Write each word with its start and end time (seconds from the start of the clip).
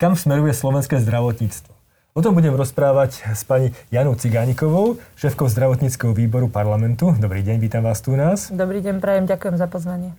kam 0.00 0.16
smeruje 0.16 0.56
slovenské 0.56 0.96
zdravotníctvo. 0.96 1.76
O 2.16 2.24
tom 2.24 2.32
budem 2.32 2.56
rozprávať 2.56 3.20
s 3.36 3.44
pani 3.44 3.76
Janou 3.92 4.16
Cigánikovou, 4.16 4.96
šéfkou 5.12 5.44
zdravotníckého 5.44 6.16
výboru 6.16 6.48
parlamentu. 6.48 7.12
Dobrý 7.20 7.44
deň, 7.44 7.60
vítam 7.60 7.84
vás 7.84 8.00
tu 8.00 8.16
u 8.16 8.18
nás. 8.18 8.48
Dobrý 8.48 8.80
deň, 8.80 8.96
prajem, 8.96 9.28
ďakujem 9.28 9.60
za 9.60 9.68
pozvanie. 9.68 10.16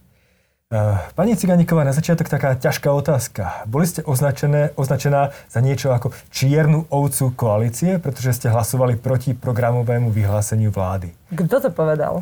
Pani 1.17 1.33
Cigániková, 1.33 1.81
na 1.81 1.97
začiatok 1.97 2.29
taká 2.29 2.55
ťažká 2.55 2.93
otázka. 2.93 3.65
Boli 3.65 3.89
ste 3.89 4.05
označené, 4.05 4.71
označená 4.77 5.33
za 5.49 5.59
niečo 5.65 5.89
ako 5.89 6.13
čiernu 6.29 6.85
ovcu 6.93 7.33
koalície, 7.33 7.97
pretože 7.97 8.37
ste 8.37 8.47
hlasovali 8.53 9.01
proti 9.01 9.33
programovému 9.33 10.13
vyhláseniu 10.13 10.69
vlády. 10.69 11.09
Kto 11.33 11.57
to 11.57 11.69
povedal? 11.73 12.21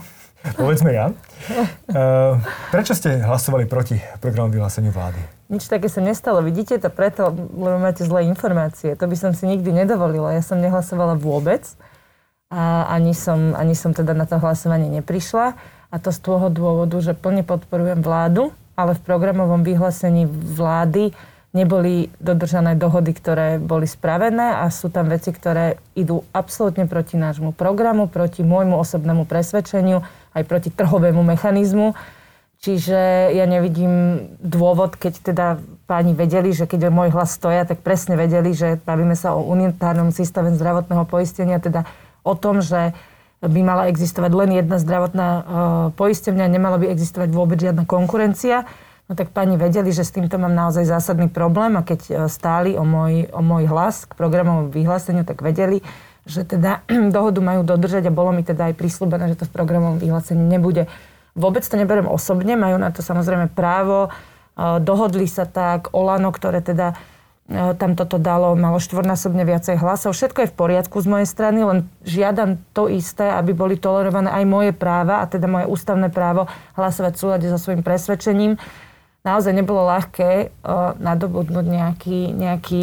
Povedzme 0.56 0.96
ja. 0.96 1.12
Prečo 2.72 2.96
ste 2.96 3.20
hlasovali 3.20 3.68
proti 3.68 4.00
programovému 4.24 4.64
vyhláseniu 4.64 4.96
vlády? 4.96 5.39
Nič 5.50 5.66
také 5.66 5.90
sa 5.90 5.98
nestalo. 5.98 6.46
Vidíte 6.46 6.78
to 6.78 6.94
preto, 6.94 7.34
lebo 7.34 7.82
máte 7.82 8.06
zlé 8.06 8.30
informácie. 8.30 8.94
To 8.94 9.06
by 9.10 9.18
som 9.18 9.32
si 9.34 9.50
nikdy 9.50 9.74
nedovolila. 9.74 10.38
Ja 10.38 10.46
som 10.46 10.62
nehlasovala 10.62 11.18
vôbec. 11.18 11.66
A 12.54 12.86
ani 12.90 13.18
som, 13.18 13.58
ani 13.58 13.74
som 13.74 13.94
teda 13.94 14.14
na 14.14 14.30
to 14.30 14.38
hlasovanie 14.38 14.90
neprišla. 15.02 15.58
A 15.90 15.96
to 15.98 16.14
z 16.14 16.22
toho 16.22 16.54
dôvodu, 16.54 17.02
že 17.02 17.18
plne 17.18 17.42
podporujem 17.42 18.06
vládu, 18.06 18.54
ale 18.78 18.94
v 18.94 19.02
programovom 19.02 19.66
vyhlásení 19.66 20.30
vlády 20.30 21.18
neboli 21.50 22.14
dodržané 22.22 22.78
dohody, 22.78 23.10
ktoré 23.10 23.58
boli 23.58 23.90
spravené 23.90 24.62
a 24.62 24.70
sú 24.70 24.94
tam 24.94 25.10
veci, 25.10 25.34
ktoré 25.34 25.82
idú 25.98 26.22
absolútne 26.30 26.86
proti 26.86 27.18
nášmu 27.18 27.58
programu, 27.58 28.06
proti 28.06 28.46
môjmu 28.46 28.78
osobnému 28.78 29.26
presvedčeniu, 29.26 30.06
aj 30.38 30.44
proti 30.46 30.70
trhovému 30.70 31.26
mechanizmu. 31.26 31.98
Čiže 32.60 33.32
ja 33.32 33.48
nevidím 33.48 34.20
dôvod, 34.44 35.00
keď 35.00 35.14
teda 35.24 35.48
páni 35.88 36.12
vedeli, 36.12 36.52
že 36.52 36.68
keď 36.68 36.92
môj 36.92 37.16
hlas 37.16 37.32
stoja, 37.32 37.64
tak 37.64 37.80
presne 37.80 38.20
vedeli, 38.20 38.52
že 38.52 38.76
bavíme 38.84 39.16
sa 39.16 39.32
o 39.32 39.48
unitárnom 39.48 40.12
systéme 40.12 40.52
zdravotného 40.52 41.08
poistenia, 41.08 41.64
teda 41.64 41.88
o 42.28 42.36
tom, 42.36 42.60
že 42.60 42.92
by 43.40 43.60
mala 43.64 43.88
existovať 43.88 44.32
len 44.36 44.52
jedna 44.60 44.76
zdravotná 44.76 45.28
uh, 45.32 45.44
poistenia, 45.96 46.52
nemala 46.52 46.76
by 46.76 46.92
existovať 46.92 47.32
vôbec 47.32 47.56
žiadna 47.64 47.88
konkurencia. 47.88 48.68
No 49.08 49.16
tak 49.16 49.32
pani 49.32 49.56
vedeli, 49.56 49.96
že 49.96 50.04
s 50.04 50.12
týmto 50.12 50.36
mám 50.36 50.52
naozaj 50.52 50.84
zásadný 50.84 51.32
problém 51.32 51.80
a 51.80 51.88
keď 51.88 52.00
uh, 52.12 52.16
stáli 52.28 52.76
o 52.76 52.84
môj, 52.84 53.32
o 53.32 53.40
môj 53.40 53.72
hlas 53.72 54.04
k 54.04 54.20
programovom 54.20 54.68
vyhláseniu, 54.68 55.24
tak 55.24 55.40
vedeli, 55.40 55.80
že 56.28 56.44
teda 56.44 56.84
dohodu 57.16 57.40
majú 57.40 57.64
dodržať 57.64 58.12
a 58.12 58.14
bolo 58.14 58.36
mi 58.36 58.44
teda 58.44 58.68
aj 58.68 58.76
prislúbené, 58.76 59.32
že 59.32 59.40
to 59.40 59.48
v 59.48 59.56
programovom 59.56 60.04
vyhlásení 60.04 60.44
nebude. 60.44 60.92
Vôbec 61.34 61.62
to 61.66 61.76
neberiem 61.78 62.10
osobne, 62.10 62.58
majú 62.58 62.78
na 62.82 62.94
to 62.94 63.02
samozrejme 63.04 63.52
právo. 63.54 64.10
Uh, 64.56 64.82
dohodli 64.82 65.30
sa 65.30 65.44
tak, 65.46 65.94
Olano, 65.94 66.34
ktoré 66.34 66.64
teda 66.64 66.98
E, 67.50 67.74
tam 67.82 67.98
toto 67.98 68.22
dalo, 68.22 68.54
malo 68.54 68.78
štvornásobne 68.78 69.42
viacej 69.42 69.82
hlasov. 69.82 70.14
Všetko 70.14 70.46
je 70.46 70.52
v 70.54 70.58
poriadku 70.58 71.02
z 71.02 71.08
mojej 71.10 71.28
strany, 71.28 71.66
len 71.66 71.90
žiadam 72.06 72.62
to 72.78 72.86
isté, 72.86 73.26
aby 73.26 73.58
boli 73.58 73.74
tolerované 73.74 74.30
aj 74.30 74.46
moje 74.46 74.72
práva, 74.72 75.26
a 75.26 75.26
teda 75.26 75.50
moje 75.50 75.66
ústavné 75.66 76.14
právo 76.14 76.46
hlasovať 76.78 77.18
v 77.18 77.22
súlade 77.26 77.46
so 77.50 77.58
svojím 77.58 77.82
presvedčením. 77.82 78.62
Naozaj 79.26 79.52
nebolo 79.52 79.82
ľahké 79.90 80.54
uh, 80.54 80.94
nadobudnúť 81.02 81.66
nejaký, 81.66 82.20
nejaký 82.38 82.82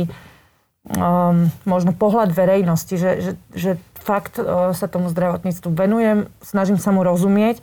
um, 0.99 1.49
možno 1.63 1.95
pohľad 1.95 2.35
verejnosti, 2.35 2.93
že, 2.99 3.11
že, 3.23 3.33
že 3.55 3.71
fakt 4.03 4.37
uh, 4.43 4.75
sa 4.75 4.91
tomu 4.91 5.09
zdravotníctvu 5.15 5.71
venujem, 5.73 6.27
snažím 6.43 6.77
sa 6.77 6.91
mu 6.91 7.07
rozumieť 7.07 7.63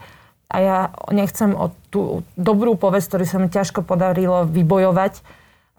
a 0.54 0.58
ja 0.62 0.78
nechcem 1.10 1.58
o 1.58 1.74
tú 1.90 2.22
dobrú 2.38 2.78
povesť, 2.78 3.18
ktorú 3.18 3.26
sa 3.26 3.38
mi 3.42 3.50
ťažko 3.50 3.82
podarilo 3.82 4.46
vybojovať, 4.46 5.26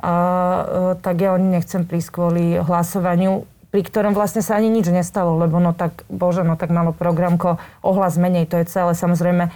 a, 0.03 0.11
e, 0.11 0.63
tak 0.99 1.23
ja 1.23 1.39
nechcem 1.39 1.87
prísť 1.87 2.11
kvôli 2.11 2.59
hlasovaniu, 2.59 3.47
pri 3.71 3.83
ktorom 3.87 4.11
vlastne 4.11 4.43
sa 4.43 4.59
ani 4.59 4.71
nič 4.71 4.91
nestalo, 4.91 5.39
lebo 5.39 5.63
no 5.63 5.71
tak, 5.71 6.03
bože, 6.11 6.43
no 6.43 6.59
tak 6.59 6.75
malo 6.75 6.91
programko 6.91 7.63
ohlas 7.87 8.19
menej, 8.19 8.51
to 8.51 8.59
je 8.59 8.67
celé. 8.67 8.99
Samozrejme, 8.99 9.55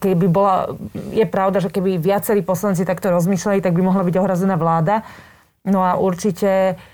keby 0.00 0.26
bola, 0.28 0.76
je 1.12 1.24
pravda, 1.24 1.64
že 1.64 1.72
keby 1.72 1.96
viacerí 1.96 2.44
poslanci 2.44 2.84
takto 2.84 3.08
rozmýšľali, 3.12 3.64
tak 3.64 3.72
by 3.72 3.82
mohla 3.84 4.04
byť 4.04 4.16
ohrazená 4.20 4.60
vláda. 4.60 5.04
No 5.64 5.80
a 5.80 5.96
určite, 5.96 6.76
e, 6.76 6.93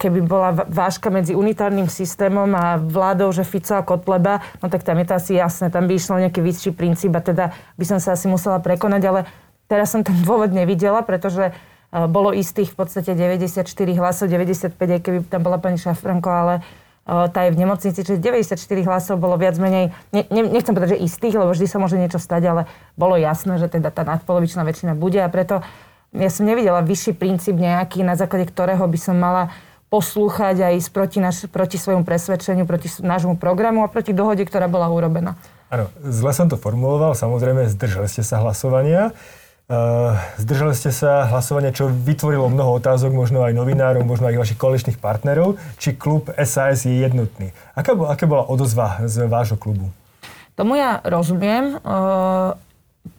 keby 0.00 0.24
bola 0.24 0.50
vážka 0.66 1.12
medzi 1.12 1.36
unitárnym 1.36 1.92
systémom 1.92 2.48
a 2.56 2.80
vládou, 2.80 3.28
že 3.36 3.44
Fico 3.44 3.76
a 3.76 3.84
Kotleba, 3.84 4.40
no 4.64 4.72
tak 4.72 4.80
tam 4.80 4.96
je 4.96 5.06
to 5.06 5.14
asi 5.14 5.32
jasné, 5.36 5.68
tam 5.68 5.84
by 5.84 5.92
išlo 5.92 6.16
nejaký 6.16 6.40
vyšší 6.40 6.70
princíp 6.72 7.12
a 7.12 7.20
teda 7.20 7.52
by 7.76 7.84
som 7.84 8.00
sa 8.00 8.16
asi 8.16 8.32
musela 8.32 8.58
prekonať, 8.64 9.02
ale 9.04 9.20
teraz 9.68 9.92
som 9.92 10.00
ten 10.00 10.16
dôvod 10.26 10.50
nevidela, 10.50 11.04
pretože 11.04 11.52
bolo 11.88 12.36
istých 12.36 12.76
v 12.76 12.84
podstate 12.84 13.16
94 13.16 13.64
hlasov, 13.96 14.28
95, 14.28 14.76
aj 14.76 15.00
keby 15.00 15.18
tam 15.24 15.40
bola 15.40 15.56
pani 15.56 15.80
Šafranko, 15.80 16.28
ale 16.28 16.54
tá 17.08 17.48
je 17.48 17.56
v 17.56 17.60
nemocnici, 17.64 18.04
čiže 18.04 18.20
94 18.20 18.60
hlasov 18.84 19.16
bolo 19.16 19.40
viac 19.40 19.56
menej, 19.56 19.96
ne, 20.12 20.22
nechcem 20.28 20.76
povedať, 20.76 21.00
že 21.00 21.08
istých, 21.08 21.40
lebo 21.40 21.56
vždy 21.56 21.64
sa 21.64 21.80
môže 21.80 21.96
niečo 21.96 22.20
stať, 22.20 22.42
ale 22.44 22.62
bolo 23.00 23.16
jasné, 23.16 23.56
že 23.56 23.72
teda 23.72 23.88
tá 23.88 24.04
nadpolovičná 24.04 24.60
väčšina 24.68 24.92
bude 24.92 25.16
a 25.24 25.32
preto 25.32 25.64
ja 26.16 26.30
som 26.32 26.48
nevidela 26.48 26.80
vyšší 26.80 27.12
princíp 27.16 27.56
nejaký, 27.60 28.00
na 28.00 28.16
základe 28.16 28.48
ktorého 28.48 28.80
by 28.84 28.98
som 28.98 29.16
mala 29.20 29.52
poslúchať 29.88 30.60
aj 30.60 30.74
proti, 30.92 31.18
naš, 31.20 31.48
proti 31.48 31.80
svojmu 31.80 32.04
presvedčeniu, 32.04 32.68
proti 32.68 32.92
nášmu 33.00 33.40
programu 33.40 33.84
a 33.84 33.88
proti 33.88 34.12
dohode, 34.12 34.44
ktorá 34.44 34.68
bola 34.68 34.88
urobená. 34.92 35.36
Áno, 35.72 35.88
zle 36.00 36.32
som 36.32 36.48
to 36.48 36.60
formuloval, 36.60 37.12
samozrejme 37.16 37.68
zdržali 37.72 38.08
ste 38.08 38.24
sa 38.24 38.40
hlasovania. 38.40 39.12
Uh, 39.68 40.16
zdržali 40.40 40.72
ste 40.72 40.88
sa 40.88 41.28
hlasovania, 41.28 41.76
čo 41.76 41.92
vytvorilo 41.92 42.48
mnoho 42.48 42.80
otázok, 42.80 43.12
možno 43.12 43.44
aj 43.44 43.52
novinárov, 43.52 44.00
možno 44.00 44.32
aj 44.32 44.40
vašich 44.40 44.56
koaličných 44.56 44.96
partnerov, 44.96 45.60
či 45.76 45.92
klub 45.92 46.32
SAS 46.40 46.88
je 46.88 47.04
jednotný. 47.04 47.52
Aká, 47.76 47.92
aká 47.92 48.24
bola 48.24 48.48
odozva 48.48 48.96
z 49.04 49.28
vášho 49.28 49.60
klubu? 49.60 49.92
Tomu 50.56 50.80
ja 50.80 51.04
rozumiem. 51.04 51.76
Uh, 51.84 52.56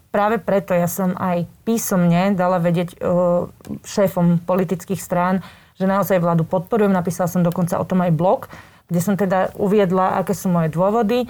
práve 0.10 0.42
preto 0.42 0.74
ja 0.74 0.90
som 0.90 1.14
aj 1.18 1.46
písomne 1.66 2.34
dala 2.34 2.58
vedieť 2.58 2.98
uh, 3.00 3.50
šéfom 3.86 4.42
politických 4.44 5.02
strán, 5.02 5.42
že 5.80 5.88
naozaj 5.88 6.20
vládu 6.20 6.44
podporujem. 6.44 6.92
Napísala 6.92 7.32
som 7.32 7.46
dokonca 7.46 7.80
o 7.80 7.88
tom 7.88 8.04
aj 8.04 8.12
blog, 8.12 8.40
kde 8.92 9.00
som 9.00 9.16
teda 9.16 9.56
uviedla, 9.56 10.20
aké 10.20 10.36
sú 10.36 10.52
moje 10.52 10.74
dôvody 10.74 11.30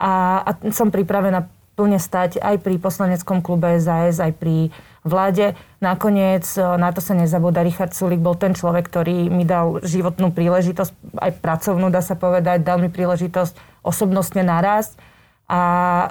a, 0.00 0.42
a 0.42 0.50
som 0.74 0.90
pripravená 0.90 1.46
plne 1.74 1.98
stať 1.98 2.38
aj 2.38 2.62
pri 2.62 2.78
poslaneckom 2.78 3.42
klube 3.42 3.66
SAS, 3.82 4.22
aj 4.22 4.32
pri 4.38 4.70
vláde. 5.02 5.58
Nakoniec 5.82 6.46
e, 6.54 6.62
na 6.78 6.94
to 6.94 7.02
sa 7.02 7.18
nezabúda. 7.18 7.66
Richard 7.66 7.92
Sulik 7.92 8.22
bol 8.22 8.38
ten 8.38 8.54
človek, 8.54 8.86
ktorý 8.86 9.26
mi 9.26 9.42
dal 9.42 9.82
životnú 9.82 10.30
príležitosť, 10.30 11.18
aj 11.18 11.30
pracovnú, 11.42 11.90
dá 11.90 11.98
sa 11.98 12.14
povedať, 12.14 12.62
dal 12.62 12.78
mi 12.78 12.88
príležitosť 12.88 13.82
osobnostne 13.82 14.46
narásť 14.46 14.96
a 15.48 15.60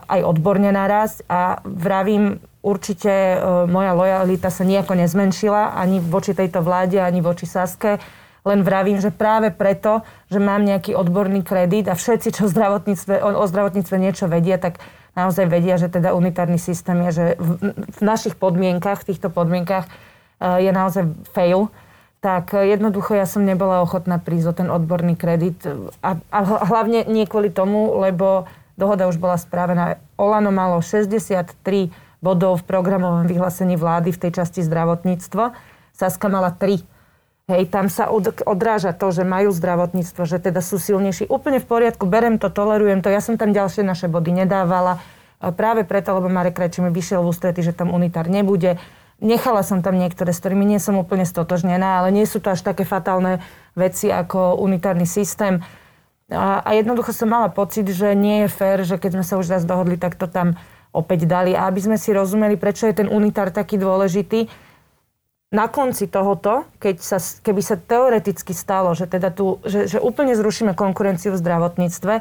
aj 0.05 0.21
odborne 0.23 0.69
narásť. 0.69 1.25
A 1.25 1.61
vravím, 1.65 2.37
určite 2.63 3.11
e, 3.11 3.37
moja 3.67 3.91
lojalita 3.93 4.47
sa 4.47 4.63
nejako 4.63 4.95
nezmenšila 4.95 5.75
ani 5.75 5.99
voči 5.99 6.31
tejto 6.31 6.63
vláde, 6.63 6.97
ani 7.01 7.19
voči 7.19 7.43
Saske. 7.43 7.99
Len 8.43 8.59
vravím, 8.63 8.99
že 8.99 9.11
práve 9.11 9.51
preto, 9.55 10.03
že 10.27 10.39
mám 10.39 10.67
nejaký 10.67 10.95
odborný 10.95 11.47
kredit 11.47 11.87
a 11.87 11.95
všetci, 11.95 12.35
čo 12.35 12.51
zdravotníctve, 12.51 13.23
o, 13.23 13.43
zdravotníctve 13.47 13.95
niečo 13.99 14.27
vedia, 14.27 14.59
tak 14.59 14.83
naozaj 15.15 15.47
vedia, 15.47 15.79
že 15.79 15.87
teda 15.87 16.11
unitárny 16.11 16.59
systém 16.59 16.99
je, 17.07 17.11
že 17.11 17.25
v, 17.39 17.71
v 17.71 17.99
našich 18.03 18.35
podmienkach, 18.35 19.05
v 19.05 19.15
týchto 19.15 19.29
podmienkach 19.31 19.87
uh, 19.87 20.57
je 20.57 20.71
naozaj 20.73 21.05
fail, 21.31 21.69
tak 22.19 22.51
jednoducho 22.51 23.13
ja 23.13 23.29
som 23.29 23.45
nebola 23.45 23.85
ochotná 23.85 24.17
prísť 24.17 24.47
o 24.49 24.53
ten 24.57 24.69
odborný 24.73 25.13
kredit. 25.19 25.59
A, 25.99 26.17
a 26.17 26.39
hlavne 26.43 27.05
nie 27.05 27.27
kvôli 27.27 27.51
tomu, 27.51 27.99
lebo 27.99 28.47
dohoda 28.79 29.09
už 29.09 29.17
bola 29.21 29.37
správená. 29.37 30.01
Olano 30.17 30.49
malo 30.49 30.79
63 30.81 31.53
bodov 32.23 32.63
v 32.63 32.67
programovom 32.67 33.27
vyhlásení 33.27 33.75
vlády 33.75 34.15
v 34.15 34.21
tej 34.27 34.31
časti 34.39 34.63
zdravotníctvo. 34.63 35.51
Saska 35.91 36.31
mala 36.31 36.55
3. 36.55 36.81
Hej, 37.51 37.67
tam 37.67 37.91
sa 37.91 38.07
od, 38.07 38.39
odráža 38.47 38.95
to, 38.95 39.11
že 39.11 39.27
majú 39.27 39.51
zdravotníctvo, 39.51 40.23
že 40.23 40.39
teda 40.39 40.63
sú 40.63 40.79
silnejší. 40.79 41.27
Úplne 41.27 41.59
v 41.59 41.67
poriadku, 41.67 42.07
berem 42.07 42.39
to, 42.39 42.47
tolerujem 42.47 43.03
to. 43.03 43.11
Ja 43.11 43.19
som 43.19 43.35
tam 43.35 43.51
ďalšie 43.51 43.83
naše 43.83 44.07
body 44.07 44.31
nedávala. 44.31 45.03
Práve 45.43 45.83
preto, 45.83 46.15
lebo 46.15 46.31
Marek 46.31 46.55
Krajčí 46.55 46.79
mi 46.79 46.87
vyšiel 46.87 47.19
v 47.19 47.35
ústrety, 47.35 47.59
že 47.59 47.75
tam 47.75 47.91
unitár 47.91 48.31
nebude. 48.31 48.79
Nechala 49.19 49.59
som 49.59 49.83
tam 49.83 49.99
niektoré, 49.99 50.31
s 50.31 50.39
ktorými 50.39 50.63
nie 50.63 50.79
som 50.79 50.95
úplne 50.95 51.27
stotožnená, 51.27 51.99
ale 51.99 52.15
nie 52.15 52.23
sú 52.23 52.39
to 52.39 52.55
až 52.55 52.63
také 52.63 52.87
fatálne 52.87 53.43
veci 53.75 54.07
ako 54.07 54.55
unitárny 54.63 55.03
systém. 55.03 55.59
A, 56.33 56.65
a 56.65 56.69
jednoducho 56.73 57.13
som 57.13 57.29
mala 57.29 57.53
pocit, 57.53 57.85
že 57.87 58.17
nie 58.17 58.43
je 58.45 58.49
fér, 58.49 58.81
že 58.83 58.97
keď 58.97 59.21
sme 59.21 59.25
sa 59.25 59.37
už 59.37 59.53
raz 59.53 59.63
dohodli, 59.63 59.95
tak 59.95 60.17
to 60.17 60.25
tam 60.25 60.57
opäť 60.89 61.29
dali. 61.29 61.53
A 61.53 61.69
aby 61.69 61.79
sme 61.79 61.97
si 62.01 62.09
rozumeli, 62.09 62.57
prečo 62.57 62.89
je 62.89 63.05
ten 63.05 63.09
unitár 63.09 63.53
taký 63.53 63.77
dôležitý, 63.77 64.49
na 65.53 65.69
konci 65.69 66.09
tohoto, 66.09 66.65
keď 66.81 66.95
sa, 66.97 67.21
keby 67.21 67.61
sa 67.61 67.77
teoreticky 67.77 68.57
stalo, 68.57 68.97
že, 68.97 69.05
teda 69.05 69.29
tu, 69.29 69.61
že, 69.61 69.85
že 69.85 70.01
úplne 70.01 70.33
zrušíme 70.33 70.73
konkurenciu 70.73 71.29
v 71.29 71.37
zdravotníctve, 71.37 72.13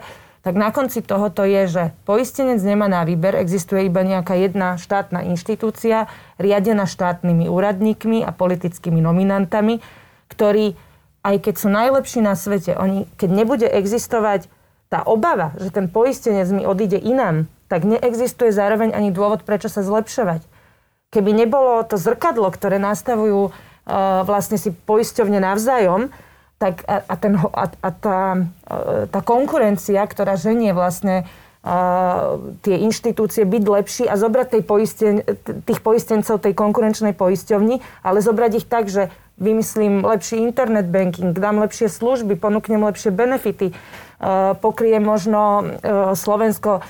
tak 0.42 0.54
na 0.58 0.68
konci 0.68 1.00
tohoto 1.00 1.46
je, 1.48 1.64
že 1.64 1.84
poistenec 2.04 2.60
nemá 2.60 2.92
na 2.92 3.08
výber, 3.08 3.38
existuje 3.40 3.88
iba 3.88 4.04
nejaká 4.04 4.36
jedna 4.36 4.76
štátna 4.76 5.24
inštitúcia, 5.32 6.12
riadená 6.36 6.84
štátnymi 6.84 7.48
úradníkmi 7.48 8.20
a 8.20 8.36
politickými 8.36 9.00
nominantami. 9.00 9.80
ktorí, 10.28 10.76
aj 11.22 11.36
keď 11.38 11.54
sú 11.54 11.68
najlepší 11.70 12.20
na 12.22 12.34
svete, 12.34 12.74
oni, 12.74 13.06
keď 13.14 13.30
nebude 13.30 13.66
existovať 13.66 14.50
tá 14.90 15.00
obava, 15.06 15.54
že 15.56 15.72
ten 15.72 15.88
poistenec 15.88 16.50
mi 16.52 16.66
odíde 16.68 16.98
inám, 17.00 17.48
tak 17.70 17.88
neexistuje 17.88 18.52
zároveň 18.52 18.92
ani 18.92 19.08
dôvod, 19.08 19.46
prečo 19.48 19.72
sa 19.72 19.80
zlepšovať. 19.80 20.44
Keby 21.08 21.32
nebolo 21.32 21.80
to 21.88 21.96
zrkadlo, 21.96 22.52
ktoré 22.52 22.76
nastavujú 22.76 23.48
uh, 23.48 23.52
vlastne 24.28 24.60
si 24.60 24.74
poisťovne 24.74 25.40
navzájom, 25.40 26.12
tak 26.60 26.84
a, 26.84 27.00
a, 27.08 27.14
ten, 27.16 27.32
a, 27.40 27.64
a 27.72 27.88
tá, 27.90 28.20
uh, 28.68 29.08
tá 29.08 29.20
konkurencia, 29.24 30.04
ktorá 30.04 30.36
ženie 30.36 30.76
vlastne 30.76 31.24
tie 32.66 32.76
inštitúcie 32.82 33.46
byť 33.46 33.62
lepší 33.62 34.04
a 34.10 34.18
zobrať 34.18 34.58
tej 34.58 34.62
poisten, 34.66 35.14
tých 35.62 35.78
poistencov 35.78 36.42
tej 36.42 36.58
konkurenčnej 36.58 37.14
poisťovni, 37.14 37.78
ale 38.02 38.18
zobrať 38.18 38.52
ich 38.58 38.66
tak, 38.66 38.90
že 38.90 39.14
vymyslím 39.38 40.04
lepší 40.04 40.36
internet 40.42 40.86
banking, 40.88 41.32
dám 41.32 41.60
lepšie 41.62 41.88
služby, 41.88 42.36
ponúknem 42.36 42.82
lepšie 42.84 43.14
benefity, 43.14 43.72
pokrie 44.60 44.96
možno 45.02 45.72
Slovensko 46.14 46.84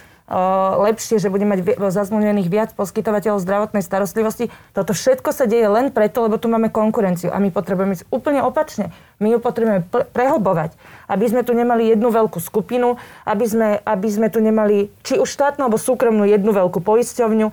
lepšie, 0.81 1.21
že 1.21 1.29
bude 1.29 1.45
mať 1.45 1.77
zazmluvnených 1.77 2.49
viac 2.49 2.71
poskytovateľov 2.73 3.45
zdravotnej 3.45 3.85
starostlivosti. 3.85 4.49
Toto 4.73 4.97
všetko 4.97 5.29
sa 5.29 5.45
deje 5.45 5.69
len 5.69 5.93
preto, 5.93 6.25
lebo 6.25 6.41
tu 6.41 6.49
máme 6.49 6.73
konkurenciu 6.73 7.29
a 7.29 7.37
my 7.37 7.53
potrebujeme 7.53 7.93
ísť 8.01 8.09
úplne 8.09 8.41
opačne. 8.41 8.97
My 9.21 9.29
ju 9.29 9.39
potrebujeme 9.43 9.85
prehlbovať, 9.93 10.73
aby 11.13 11.25
sme 11.29 11.45
tu 11.45 11.53
nemali 11.53 11.93
jednu 11.93 12.09
veľkú 12.09 12.41
skupinu, 12.41 12.97
aby 13.29 13.45
sme, 13.45 13.69
aby 13.85 14.09
sme 14.09 14.33
tu 14.33 14.41
nemali 14.41 14.89
či 15.05 15.21
už 15.21 15.29
štátnu 15.29 15.69
alebo 15.69 15.77
súkromnú 15.77 16.25
jednu 16.25 16.57
veľkú 16.57 16.81
poisťovňu 16.81 17.49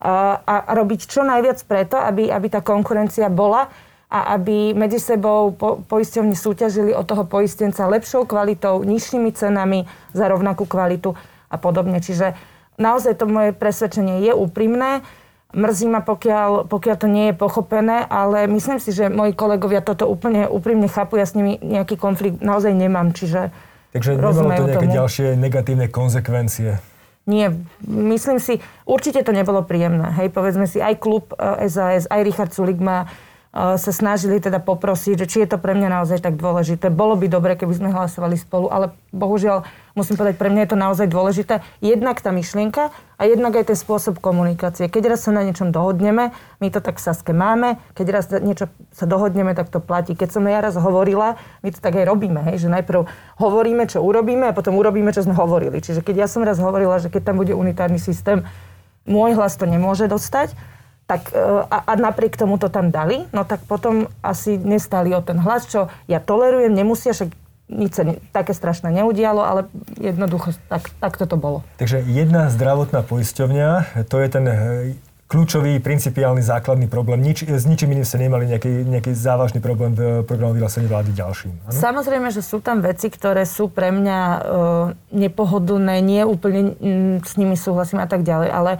a, 0.00 0.14
a 0.46 0.54
robiť 0.70 1.10
čo 1.10 1.26
najviac 1.26 1.66
preto, 1.66 1.98
aby, 1.98 2.30
aby 2.30 2.46
tá 2.46 2.62
konkurencia 2.62 3.26
bola 3.26 3.66
a 4.10 4.34
aby 4.34 4.74
medzi 4.74 4.98
sebou 4.98 5.54
po, 5.54 5.86
poisťovni 5.86 6.34
súťažili 6.34 6.90
od 6.90 7.06
toho 7.06 7.22
poistenca 7.22 7.86
lepšou 7.86 8.26
kvalitou, 8.26 8.82
nižšími 8.82 9.30
cenami 9.30 9.86
za 10.10 10.26
rovnakú 10.26 10.66
kvalitu 10.66 11.14
a 11.46 11.56
podobne. 11.62 12.02
Čiže 12.02 12.34
naozaj 12.74 13.22
to 13.22 13.30
moje 13.30 13.54
presvedčenie 13.54 14.26
je 14.26 14.34
úprimné. 14.34 15.06
Mrzí 15.50 15.86
ma, 15.90 16.02
pokiaľ, 16.02 16.66
pokiaľ 16.66 16.96
to 16.98 17.08
nie 17.10 17.30
je 17.30 17.34
pochopené, 17.38 18.06
ale 18.06 18.50
myslím 18.50 18.82
si, 18.82 18.90
že 18.90 19.10
moji 19.10 19.34
kolegovia 19.34 19.82
toto 19.82 20.10
úplne 20.10 20.46
úprimne 20.46 20.90
chápu. 20.90 21.18
Ja 21.18 21.26
s 21.26 21.38
nimi 21.38 21.58
nejaký 21.62 21.94
konflikt 21.94 22.42
naozaj 22.42 22.74
nemám, 22.74 23.14
čiže 23.14 23.54
Takže 23.90 24.14
nemalo 24.14 24.54
to 24.54 24.66
nejaké 24.70 24.86
tomu. 24.86 24.94
ďalšie 24.94 25.26
negatívne 25.34 25.86
konsekvencie? 25.90 26.78
Nie, 27.26 27.54
myslím 27.86 28.38
si, 28.42 28.58
určite 28.86 29.22
to 29.22 29.34
nebolo 29.34 29.62
príjemné. 29.62 30.14
Hej, 30.18 30.34
povedzme 30.34 30.66
si, 30.66 30.82
aj 30.82 30.98
klub 30.98 31.30
SAS, 31.66 32.06
eh, 32.06 32.14
aj 32.14 32.20
Richard 32.26 32.50
Sulik 32.54 32.78
ma 32.78 33.10
sa 33.50 33.90
snažili 33.90 34.38
teda 34.38 34.62
poprosiť, 34.62 35.26
že 35.26 35.26
či 35.26 35.36
je 35.42 35.50
to 35.50 35.58
pre 35.58 35.74
mňa 35.74 35.90
naozaj 35.90 36.22
tak 36.22 36.38
dôležité. 36.38 36.86
Bolo 36.86 37.18
by 37.18 37.26
dobre, 37.26 37.58
keby 37.58 37.74
sme 37.74 37.90
hlasovali 37.90 38.38
spolu, 38.38 38.70
ale 38.70 38.94
bohužiaľ, 39.10 39.66
musím 39.98 40.14
povedať, 40.14 40.38
pre 40.38 40.54
mňa 40.54 40.62
je 40.62 40.70
to 40.70 40.78
naozaj 40.78 41.06
dôležité. 41.10 41.58
Jednak 41.82 42.22
tá 42.22 42.30
myšlienka 42.30 42.94
a 42.94 43.22
jednak 43.26 43.58
aj 43.58 43.74
ten 43.74 43.78
spôsob 43.78 44.22
komunikácie. 44.22 44.86
Keď 44.86 45.02
raz 45.02 45.26
sa 45.26 45.34
na 45.34 45.42
niečom 45.42 45.74
dohodneme, 45.74 46.30
my 46.62 46.68
to 46.70 46.78
tak 46.78 47.02
v 47.02 47.10
Saske 47.10 47.34
máme, 47.34 47.82
keď 47.98 48.06
raz 48.14 48.30
niečo 48.30 48.70
sa 48.94 49.10
dohodneme, 49.10 49.50
tak 49.58 49.66
to 49.66 49.82
platí. 49.82 50.14
Keď 50.14 50.30
som 50.30 50.46
ja 50.46 50.62
raz 50.62 50.78
hovorila, 50.78 51.34
my 51.66 51.74
to 51.74 51.82
tak 51.82 51.98
aj 51.98 52.06
robíme, 52.06 52.46
hej, 52.54 52.62
že 52.62 52.68
najprv 52.70 53.10
hovoríme, 53.42 53.82
čo 53.90 53.98
urobíme 53.98 54.46
a 54.46 54.54
potom 54.54 54.78
urobíme, 54.78 55.10
čo 55.10 55.26
sme 55.26 55.34
hovorili. 55.34 55.82
Čiže 55.82 56.06
keď 56.06 56.22
ja 56.22 56.28
som 56.30 56.46
raz 56.46 56.62
hovorila, 56.62 57.02
že 57.02 57.10
keď 57.10 57.34
tam 57.34 57.42
bude 57.42 57.58
unitárny 57.58 57.98
systém, 57.98 58.46
môj 59.10 59.34
hlas 59.34 59.58
to 59.58 59.66
nemôže 59.66 60.06
dostať, 60.06 60.54
tak, 61.10 61.34
e, 61.34 61.42
a, 61.66 61.78
a 61.90 61.92
napriek 61.98 62.38
tomu 62.38 62.54
to 62.54 62.70
tam 62.70 62.94
dali, 62.94 63.26
no 63.34 63.42
tak 63.42 63.66
potom 63.66 64.06
asi 64.22 64.54
nestali 64.54 65.10
o 65.10 65.18
ten 65.18 65.42
hlas, 65.42 65.66
čo 65.66 65.90
ja 66.06 66.22
tolerujem, 66.22 66.70
nemusia, 66.70 67.10
však 67.10 67.34
nič 67.66 67.92
sa 67.98 68.02
ne, 68.06 68.22
také 68.30 68.54
strašné 68.54 68.94
neudialo, 68.94 69.42
ale 69.42 69.60
jednoducho 69.98 70.54
tak, 70.70 70.94
tak 71.02 71.18
toto 71.18 71.34
bolo. 71.34 71.66
Takže 71.82 72.06
jedna 72.06 72.46
zdravotná 72.50 73.02
poisťovňa, 73.02 73.98
to 74.06 74.22
je 74.22 74.28
ten 74.30 74.44
e, 74.46 74.54
kľúčový, 75.30 75.78
principiálny, 75.78 76.42
základný 76.42 76.86
problém. 76.90 77.22
Nič, 77.22 77.46
s 77.46 77.66
ničím 77.66 77.94
iným 77.94 78.06
sa 78.06 78.18
nemali 78.18 78.50
nejaký, 78.50 78.86
nejaký 78.86 79.14
závažný 79.14 79.62
problém 79.62 79.94
v 79.94 80.26
programu 80.26 80.58
vyhlásení 80.58 80.90
vlády 80.90 81.14
ďalším. 81.14 81.70
Ano? 81.70 81.74
Samozrejme, 81.74 82.34
že 82.34 82.42
sú 82.42 82.58
tam 82.58 82.82
veci, 82.82 83.10
ktoré 83.10 83.46
sú 83.46 83.70
pre 83.70 83.94
mňa 83.94 84.18
e, 84.18 84.38
nepohodlné, 85.14 86.02
nie 86.02 86.22
úplne 86.26 86.74
m, 86.78 87.22
s 87.22 87.38
nimi 87.38 87.54
súhlasím 87.54 88.02
a 88.02 88.10
tak 88.10 88.26
ďalej, 88.26 88.50
ale 88.50 88.72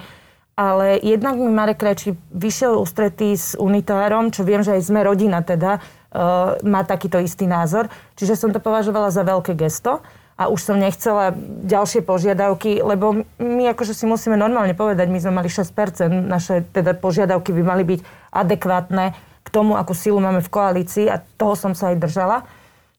ale 0.61 1.01
jednak 1.01 1.41
mi 1.41 1.49
Marek 1.49 1.81
Krajčí 1.81 2.12
vyšiel 2.37 2.77
ústretý 2.77 3.33
s 3.33 3.57
unitárom, 3.57 4.29
čo 4.29 4.45
viem, 4.45 4.61
že 4.61 4.77
aj 4.77 4.93
sme 4.93 5.01
rodina 5.01 5.41
teda, 5.41 5.81
uh, 5.81 6.61
má 6.61 6.85
takýto 6.85 7.17
istý 7.17 7.49
názor. 7.49 7.89
Čiže 8.21 8.37
som 8.37 8.53
to 8.53 8.61
považovala 8.61 9.09
za 9.09 9.25
veľké 9.25 9.57
gesto 9.57 10.05
a 10.37 10.53
už 10.53 10.61
som 10.61 10.77
nechcela 10.77 11.33
ďalšie 11.65 12.05
požiadavky, 12.05 12.85
lebo 12.85 13.25
my 13.41 13.73
akože 13.73 13.97
si 13.97 14.05
musíme 14.05 14.37
normálne 14.37 14.77
povedať, 14.77 15.09
my 15.09 15.17
sme 15.17 15.33
mali 15.41 15.49
6%, 15.49 15.73
naše 16.12 16.69
teda 16.77 16.93
požiadavky 16.93 17.56
by 17.56 17.63
mali 17.65 17.85
byť 17.97 18.01
adekvátne 18.29 19.17
k 19.41 19.49
tomu, 19.49 19.81
akú 19.81 19.97
silu 19.97 20.21
máme 20.21 20.45
v 20.45 20.53
koalícii 20.53 21.09
a 21.09 21.25
toho 21.41 21.56
som 21.56 21.73
sa 21.73 21.97
aj 21.97 22.05
držala. 22.05 22.45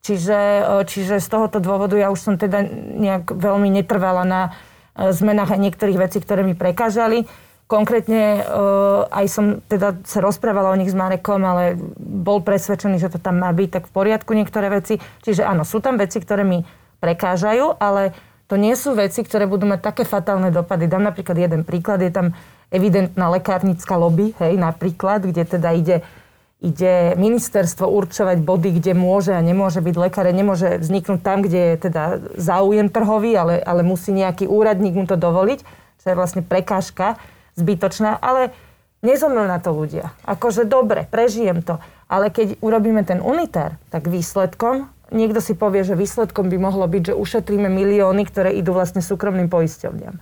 Čiže, 0.02 0.38
uh, 0.66 0.82
čiže 0.82 1.22
z 1.22 1.28
tohoto 1.30 1.62
dôvodu 1.62 1.94
ja 1.94 2.10
už 2.10 2.18
som 2.26 2.34
teda 2.42 2.66
nejak 2.98 3.38
veľmi 3.38 3.70
netrvala 3.70 4.26
na 4.26 4.42
uh, 4.50 5.14
zmenách 5.14 5.54
aj 5.54 5.62
niektorých 5.62 6.02
vecí, 6.10 6.18
ktoré 6.18 6.42
mi 6.42 6.58
prekážali. 6.58 7.30
Konkrétne 7.72 8.44
uh, 8.44 9.08
aj 9.08 9.26
som 9.32 9.46
teda 9.64 10.04
sa 10.04 10.20
rozprávala 10.20 10.76
o 10.76 10.80
nich 10.80 10.92
s 10.92 10.98
Marekom, 10.98 11.40
ale 11.40 11.80
bol 11.96 12.44
presvedčený, 12.44 13.00
že 13.00 13.16
to 13.16 13.24
tam 13.24 13.40
má 13.40 13.48
byť 13.56 13.70
tak 13.72 13.84
v 13.88 13.96
poriadku 13.96 14.36
niektoré 14.36 14.68
veci. 14.68 15.00
Čiže 15.24 15.48
áno, 15.48 15.64
sú 15.64 15.80
tam 15.80 15.96
veci, 15.96 16.20
ktoré 16.20 16.44
mi 16.44 16.68
prekážajú, 17.00 17.80
ale 17.80 18.12
to 18.52 18.60
nie 18.60 18.76
sú 18.76 18.92
veci, 18.92 19.24
ktoré 19.24 19.48
budú 19.48 19.64
mať 19.72 19.80
také 19.80 20.04
fatálne 20.04 20.52
dopady. 20.52 20.92
Dám 20.92 21.08
napríklad 21.08 21.40
jeden 21.40 21.64
príklad. 21.64 22.04
Je 22.04 22.12
tam 22.12 22.36
evidentná 22.76 23.32
lekárnická 23.32 23.96
lobby, 23.96 24.36
hej, 24.44 24.60
napríklad, 24.60 25.24
kde 25.24 25.48
teda 25.48 25.72
ide, 25.72 26.04
ide 26.60 27.16
ministerstvo 27.16 27.88
určovať 27.88 28.44
body, 28.44 28.84
kde 28.84 29.00
môže 29.00 29.32
a 29.32 29.40
nemôže 29.40 29.80
byť 29.80 29.96
lekár. 29.96 30.28
Nemôže 30.28 30.76
vzniknúť 30.76 31.24
tam, 31.24 31.40
kde 31.40 31.72
je 31.72 31.76
teda 31.88 32.20
záujem 32.36 32.92
trhový, 32.92 33.40
ale, 33.40 33.64
ale 33.64 33.88
musí 33.88 34.12
nejaký 34.12 34.52
úradník 34.52 35.00
mu 35.00 35.08
to 35.08 35.16
dovoliť, 35.16 35.64
čo 36.04 36.06
je 36.12 36.20
vlastne 36.20 36.44
prekážka 36.44 37.16
zbytočná, 37.62 38.18
ale 38.18 38.52
nezomrú 39.06 39.46
na 39.46 39.62
to 39.62 39.74
ľudia. 39.74 40.14
Akože 40.26 40.66
dobre, 40.66 41.06
prežijem 41.06 41.62
to. 41.62 41.78
Ale 42.12 42.34
keď 42.34 42.60
urobíme 42.60 43.06
ten 43.08 43.24
unitár, 43.24 43.80
tak 43.94 44.10
výsledkom, 44.10 44.92
niekto 45.14 45.40
si 45.40 45.54
povie, 45.56 45.86
že 45.86 45.96
výsledkom 45.96 46.50
by 46.50 46.58
mohlo 46.58 46.84
byť, 46.90 47.14
že 47.14 47.18
ušetríme 47.18 47.70
milióny, 47.70 48.24
ktoré 48.28 48.52
idú 48.52 48.76
vlastne 48.76 49.00
súkromným 49.00 49.48
poisťovňam. 49.48 50.18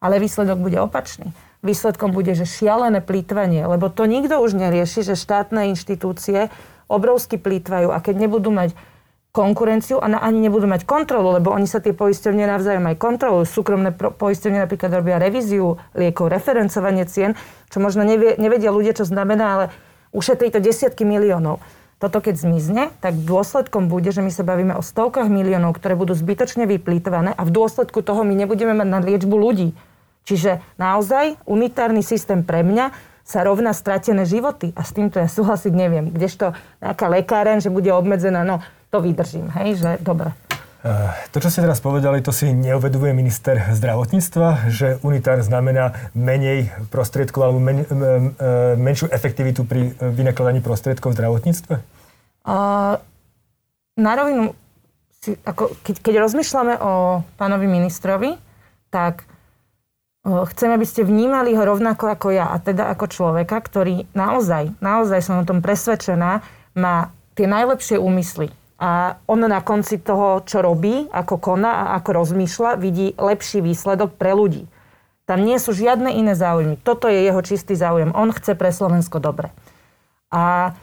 Ale 0.00 0.20
výsledok 0.20 0.58
bude 0.60 0.78
opačný. 0.80 1.32
Výsledkom 1.64 2.12
bude, 2.12 2.36
že 2.36 2.46
šialené 2.46 3.02
plýtvanie, 3.02 3.64
lebo 3.66 3.90
to 3.90 4.06
nikto 4.06 4.38
už 4.38 4.54
nerieši, 4.54 5.02
že 5.02 5.18
štátne 5.18 5.72
inštitúcie 5.72 6.52
obrovsky 6.86 7.40
plýtvajú 7.40 7.90
a 7.90 7.98
keď 7.98 8.28
nebudú 8.28 8.54
mať 8.54 8.76
konkurenciu 9.36 10.00
a 10.00 10.08
ani 10.08 10.48
nebudú 10.48 10.64
mať 10.64 10.88
kontrolu, 10.88 11.36
lebo 11.36 11.52
oni 11.52 11.68
sa 11.68 11.84
tie 11.84 11.92
poisťovne 11.92 12.48
navzájom 12.48 12.88
aj 12.88 12.96
kontrolujú. 12.96 13.44
Súkromné 13.44 13.92
poisťovne 13.92 14.64
napríklad 14.64 14.96
robia 14.96 15.20
revíziu 15.20 15.76
liekov, 15.92 16.32
referencovanie 16.32 17.04
cien, 17.04 17.36
čo 17.68 17.84
možno 17.84 18.00
nevie, 18.08 18.40
nevedia 18.40 18.72
ľudia, 18.72 18.96
čo 18.96 19.04
znamená, 19.04 19.44
ale 19.44 19.64
ušetrí 20.16 20.48
to 20.48 20.64
desiatky 20.64 21.04
miliónov. 21.04 21.60
Toto 22.00 22.24
keď 22.24 22.40
zmizne, 22.40 22.82
tak 23.04 23.16
dôsledkom 23.20 23.92
bude, 23.92 24.08
že 24.12 24.24
my 24.24 24.32
sa 24.32 24.44
bavíme 24.44 24.72
o 24.76 24.84
stovkách 24.84 25.28
miliónov, 25.28 25.76
ktoré 25.76 25.96
budú 25.96 26.16
zbytočne 26.16 26.64
vyplýtvané 26.64 27.36
a 27.36 27.42
v 27.44 27.52
dôsledku 27.52 28.00
toho 28.00 28.24
my 28.24 28.32
nebudeme 28.32 28.72
mať 28.72 28.88
na 28.88 29.00
liečbu 29.04 29.36
ľudí. 29.36 29.76
Čiže 30.28 30.60
naozaj 30.80 31.40
unitárny 31.48 32.00
systém 32.00 32.44
pre 32.44 32.64
mňa 32.64 32.92
sa 33.26 33.42
rovná 33.42 33.74
stratené 33.74 34.22
životy. 34.22 34.70
A 34.78 34.86
s 34.86 34.94
týmto 34.94 35.18
ja 35.18 35.26
súhlasiť 35.26 35.74
neviem. 35.74 36.14
Kdežto 36.14 36.54
nejaká 36.78 37.10
lekáren, 37.10 37.58
že 37.58 37.74
bude 37.74 37.90
obmedzená, 37.90 38.46
no 38.46 38.62
to 38.96 39.04
vydržím, 39.04 39.52
hej, 39.52 39.76
že 39.76 39.90
dobre. 40.00 40.32
Eh, 40.86 41.12
to, 41.34 41.42
čo 41.42 41.50
ste 41.50 41.66
teraz 41.66 41.82
povedali, 41.82 42.22
to 42.22 42.32
si 42.32 42.48
neuveduje 42.48 43.10
minister 43.10 43.58
zdravotníctva, 43.74 44.70
že 44.72 44.96
unitár 45.02 45.42
znamená 45.42 45.92
menej 46.16 46.72
prostriedkov 46.88 47.42
alebo 47.42 47.60
men, 47.60 47.82
eh, 47.82 47.86
menšiu 48.78 49.12
efektivitu 49.12 49.68
pri 49.68 49.92
vynakladaní 49.98 50.64
prostriedkov 50.64 51.12
v 51.12 51.16
zdravotníctve? 51.20 51.74
Uh, 52.46 53.02
na 53.98 54.12
rovinu, 54.14 54.54
ako, 55.42 55.74
keď, 55.82 55.94
keď 55.98 56.14
rozmýšľame 56.22 56.78
o 56.78 57.26
pánovi 57.34 57.66
ministrovi, 57.66 58.38
tak 58.94 59.26
chcem, 60.22 60.70
aby 60.70 60.86
ste 60.86 61.02
vnímali 61.02 61.58
ho 61.58 61.62
rovnako 61.66 62.14
ako 62.14 62.30
ja, 62.30 62.46
a 62.54 62.62
teda 62.62 62.86
ako 62.94 63.10
človeka, 63.10 63.58
ktorý 63.58 64.06
naozaj, 64.14 64.78
naozaj 64.78 65.18
som 65.26 65.42
o 65.42 65.46
tom 65.46 65.58
presvedčená, 65.58 66.46
má 66.78 67.10
tie 67.34 67.50
najlepšie 67.50 67.98
úmysly 67.98 68.54
a 68.76 69.16
on 69.24 69.40
na 69.40 69.60
konci 69.64 69.96
toho, 69.96 70.44
čo 70.44 70.60
robí, 70.60 71.08
ako 71.08 71.40
koná 71.40 71.72
a 71.72 71.84
ako 72.00 72.24
rozmýšľa, 72.24 72.76
vidí 72.76 73.16
lepší 73.16 73.64
výsledok 73.64 74.20
pre 74.20 74.36
ľudí. 74.36 74.68
Tam 75.24 75.42
nie 75.42 75.56
sú 75.58 75.72
žiadne 75.72 76.12
iné 76.12 76.36
záujmy. 76.36 76.78
Toto 76.84 77.08
je 77.10 77.24
jeho 77.24 77.40
čistý 77.42 77.74
záujem. 77.74 78.14
On 78.14 78.30
chce 78.30 78.54
pre 78.54 78.70
Slovensko 78.70 79.18
dobre. 79.18 79.50
A 80.30 80.76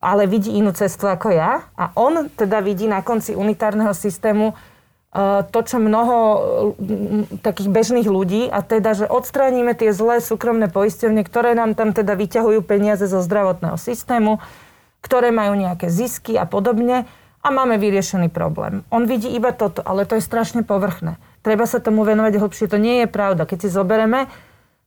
ale 0.00 0.24
vidí 0.24 0.56
inú 0.56 0.72
cestu 0.72 1.04
ako 1.04 1.28
ja 1.28 1.68
a 1.76 1.92
on 1.92 2.32
teda 2.32 2.64
vidí 2.64 2.88
na 2.88 3.04
konci 3.04 3.36
unitárneho 3.36 3.92
systému 3.92 4.56
uh, 4.56 5.44
to, 5.44 5.60
čo 5.60 5.76
mnoho 5.76 6.16
takých 7.44 7.68
bežných 7.68 8.08
ľudí 8.08 8.48
a 8.48 8.64
teda, 8.64 8.96
že 8.96 9.06
odstránime 9.06 9.76
tie 9.76 9.92
zlé 9.92 10.24
súkromné 10.24 10.72
poisťovne, 10.72 11.20
ktoré 11.20 11.52
nám 11.52 11.76
tam 11.76 11.92
teda 11.92 12.16
vyťahujú 12.16 12.64
peniaze 12.64 13.04
zo 13.04 13.20
zdravotného 13.20 13.76
systému, 13.76 14.40
ktoré 15.04 15.28
majú 15.36 15.52
nejaké 15.60 15.92
zisky 15.92 16.40
a 16.40 16.48
podobne 16.48 17.04
a 17.40 17.48
máme 17.48 17.80
vyriešený 17.80 18.28
problém. 18.28 18.84
On 18.92 19.08
vidí 19.08 19.32
iba 19.32 19.52
toto, 19.56 19.80
ale 19.80 20.04
to 20.04 20.20
je 20.20 20.24
strašne 20.24 20.60
povrchné. 20.60 21.16
Treba 21.40 21.64
sa 21.64 21.80
tomu 21.80 22.04
venovať 22.04 22.36
hlbšie. 22.36 22.68
To 22.68 22.76
nie 22.76 23.04
je 23.04 23.08
pravda. 23.08 23.48
Keď 23.48 23.64
si 23.64 23.68
zoberieme, 23.72 24.28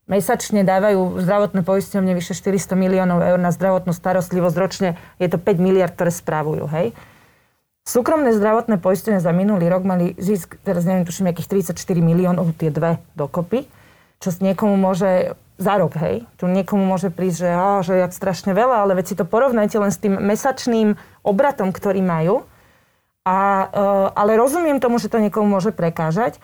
mesačne 0.06 0.62
dávajú 0.62 1.18
zdravotné 1.18 1.66
poisťovne 1.66 2.14
vyše 2.14 2.38
400 2.38 2.78
miliónov 2.78 3.26
eur 3.26 3.40
na 3.42 3.50
zdravotnú 3.50 3.90
starostlivosť. 3.90 4.56
Ročne 4.62 4.90
je 5.18 5.28
to 5.34 5.42
5 5.42 5.58
miliard, 5.58 5.98
ktoré 5.98 6.14
správujú. 6.14 6.70
Hej? 6.70 6.94
Súkromné 7.84 8.32
zdravotné 8.38 8.80
poistenie 8.80 9.20
za 9.20 9.34
minulý 9.36 9.68
rok 9.68 9.84
mali 9.84 10.16
zisk, 10.16 10.56
teraz 10.64 10.88
neviem, 10.88 11.04
tuším, 11.04 11.34
nejakých 11.34 11.74
34 11.74 11.76
miliónov, 12.00 12.56
tie 12.56 12.72
dve 12.72 13.02
dokopy, 13.20 13.68
čo 14.24 14.30
niekomu 14.40 14.80
môže 14.80 15.36
za 15.58 15.74
rok, 15.78 15.94
hej. 16.02 16.26
Tu 16.42 16.50
niekomu 16.50 16.82
môže 16.82 17.14
prísť, 17.14 17.38
že, 17.38 17.50
á, 17.54 17.70
že 17.86 17.94
jak 18.02 18.12
strašne 18.12 18.58
veľa, 18.58 18.84
ale 18.84 18.98
si 19.06 19.14
to 19.14 19.26
porovnajte 19.26 19.78
len 19.78 19.92
s 19.94 20.02
tým 20.02 20.18
mesačným 20.18 20.98
obratom, 21.22 21.70
ktorý 21.70 22.02
majú 22.02 22.46
a, 23.24 23.70
e, 23.72 23.78
ale 24.18 24.36
rozumiem 24.36 24.84
tomu, 24.84 25.00
že 25.00 25.08
to 25.08 25.22
niekomu 25.22 25.48
môže 25.48 25.72
prekážať. 25.72 26.42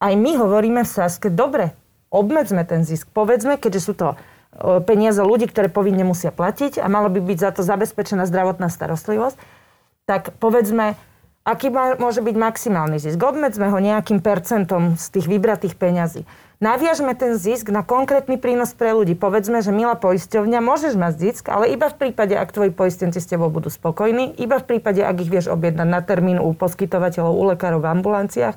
Aj 0.00 0.14
my 0.16 0.40
hovoríme 0.40 0.86
v 0.86 0.90
Saske, 0.90 1.28
dobre, 1.28 1.76
obmedzme 2.08 2.64
ten 2.64 2.86
zisk. 2.86 3.10
Povedzme, 3.12 3.60
keďže 3.60 3.80
sú 3.80 3.92
to 3.92 4.14
e, 4.14 4.16
peniaze 4.86 5.20
ľudí, 5.20 5.50
ktoré 5.50 5.68
povinne 5.68 6.06
musia 6.06 6.32
platiť 6.32 6.80
a 6.80 6.86
malo 6.88 7.12
by 7.12 7.20
byť 7.20 7.38
za 7.38 7.50
to 7.52 7.60
zabezpečená 7.66 8.24
zdravotná 8.24 8.72
starostlivosť, 8.72 9.36
tak 10.08 10.36
povedzme, 10.40 10.96
aký 11.44 11.68
môže 11.74 12.24
byť 12.24 12.36
maximálny 12.36 12.96
zisk. 12.96 13.20
Obmedzme 13.20 13.68
ho 13.68 13.78
nejakým 13.82 14.24
percentom 14.24 14.96
z 14.96 15.06
tých 15.12 15.26
vybratých 15.28 15.76
peňazí. 15.76 16.24
Naviažme 16.62 17.18
ten 17.18 17.34
zisk 17.34 17.66
na 17.74 17.82
konkrétny 17.82 18.38
prínos 18.38 18.78
pre 18.78 18.94
ľudí. 18.94 19.18
Povedzme, 19.18 19.58
že 19.58 19.74
milá 19.74 19.98
poisťovňa, 19.98 20.62
môžeš 20.62 20.94
mať 20.94 21.14
zisk, 21.18 21.44
ale 21.50 21.74
iba 21.74 21.90
v 21.90 21.98
prípade, 21.98 22.38
ak 22.38 22.54
tvoji 22.54 22.70
poistenci 22.70 23.18
s 23.18 23.26
tebou 23.26 23.50
budú 23.50 23.74
spokojní, 23.74 24.38
iba 24.38 24.62
v 24.62 24.66
prípade, 24.66 25.02
ak 25.02 25.18
ich 25.18 25.30
vieš 25.34 25.50
objednať 25.50 25.88
na 25.90 25.98
termín 25.98 26.38
u 26.38 26.54
poskytovateľov, 26.54 27.34
u 27.34 27.44
lekárov 27.50 27.82
v 27.82 27.90
ambulanciách, 27.98 28.56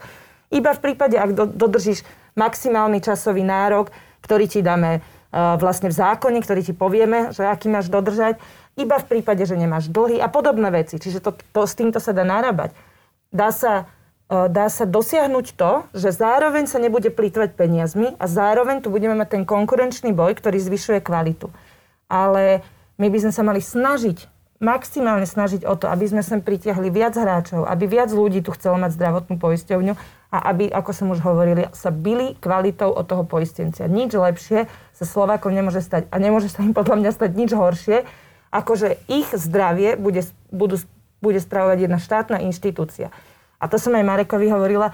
iba 0.54 0.72
v 0.78 0.80
prípade, 0.80 1.18
ak 1.18 1.58
dodržíš 1.58 2.06
maximálny 2.38 3.02
časový 3.02 3.42
nárok, 3.42 3.90
ktorý 4.22 4.46
ti 4.46 4.62
dáme 4.62 5.02
uh, 5.02 5.58
vlastne 5.58 5.90
v 5.90 5.98
zákone, 5.98 6.38
ktorý 6.46 6.62
ti 6.62 6.78
povieme, 6.78 7.34
že 7.34 7.50
aký 7.50 7.66
máš 7.66 7.90
dodržať, 7.90 8.38
iba 8.78 9.02
v 9.02 9.10
prípade, 9.10 9.42
že 9.42 9.58
nemáš 9.58 9.90
dlhy 9.90 10.22
a 10.22 10.30
podobné 10.30 10.70
veci. 10.70 11.02
Čiže 11.02 11.18
to, 11.18 11.34
to, 11.34 11.62
s 11.66 11.74
týmto 11.74 11.98
sa 11.98 12.14
dá 12.14 12.22
narábať. 12.22 12.78
Dá 13.34 13.50
sa 13.50 13.90
E, 13.97 13.97
dá 14.28 14.68
sa 14.68 14.84
dosiahnuť 14.84 15.56
to, 15.56 15.72
že 15.96 16.12
zároveň 16.12 16.68
sa 16.68 16.84
nebude 16.84 17.08
plýtvať 17.08 17.56
peniazmi 17.56 18.12
a 18.20 18.26
zároveň 18.28 18.84
tu 18.84 18.92
budeme 18.92 19.16
mať 19.16 19.40
ten 19.40 19.44
konkurenčný 19.48 20.12
boj, 20.12 20.36
ktorý 20.36 20.60
zvyšuje 20.60 21.00
kvalitu. 21.00 21.48
Ale 22.12 22.64
my 23.00 23.08
by 23.08 23.18
sme 23.24 23.32
sa 23.32 23.44
mali 23.48 23.64
snažiť, 23.64 24.28
maximálne 24.60 25.24
snažiť 25.24 25.64
o 25.64 25.80
to, 25.80 25.88
aby 25.88 26.12
sme 26.12 26.22
sem 26.26 26.44
pritiahli 26.44 26.92
viac 26.92 27.16
hráčov, 27.16 27.64
aby 27.64 27.88
viac 27.88 28.12
ľudí 28.12 28.44
tu 28.44 28.52
chcelo 28.52 28.76
mať 28.76 29.00
zdravotnú 29.00 29.40
poisťovňu 29.40 29.94
a 30.28 30.38
aby, 30.52 30.68
ako 30.68 30.92
som 30.92 31.08
už 31.14 31.24
hovorili, 31.24 31.72
sa 31.72 31.88
byli 31.88 32.36
kvalitou 32.44 32.92
od 32.92 33.08
toho 33.08 33.24
poistencia. 33.24 33.88
Nič 33.88 34.12
lepšie 34.12 34.68
sa 34.92 35.06
Slovákom 35.08 35.56
nemôže 35.56 35.80
stať 35.80 36.12
a 36.12 36.20
nemôže 36.20 36.52
sa 36.52 36.68
im 36.68 36.76
podľa 36.76 37.00
mňa 37.00 37.12
stať 37.16 37.32
nič 37.32 37.56
horšie, 37.56 38.04
ako 38.52 38.72
že 38.76 38.90
ich 39.08 39.30
zdravie 39.32 39.96
bude, 39.96 40.28
budú, 40.52 40.84
bude 41.24 41.40
spravovať 41.40 41.78
jedna 41.88 42.00
štátna 42.02 42.44
inštitúcia. 42.44 43.14
A 43.58 43.66
to 43.66 43.82
som 43.82 43.94
aj 43.98 44.06
Marekovi 44.06 44.54
hovorila, 44.54 44.94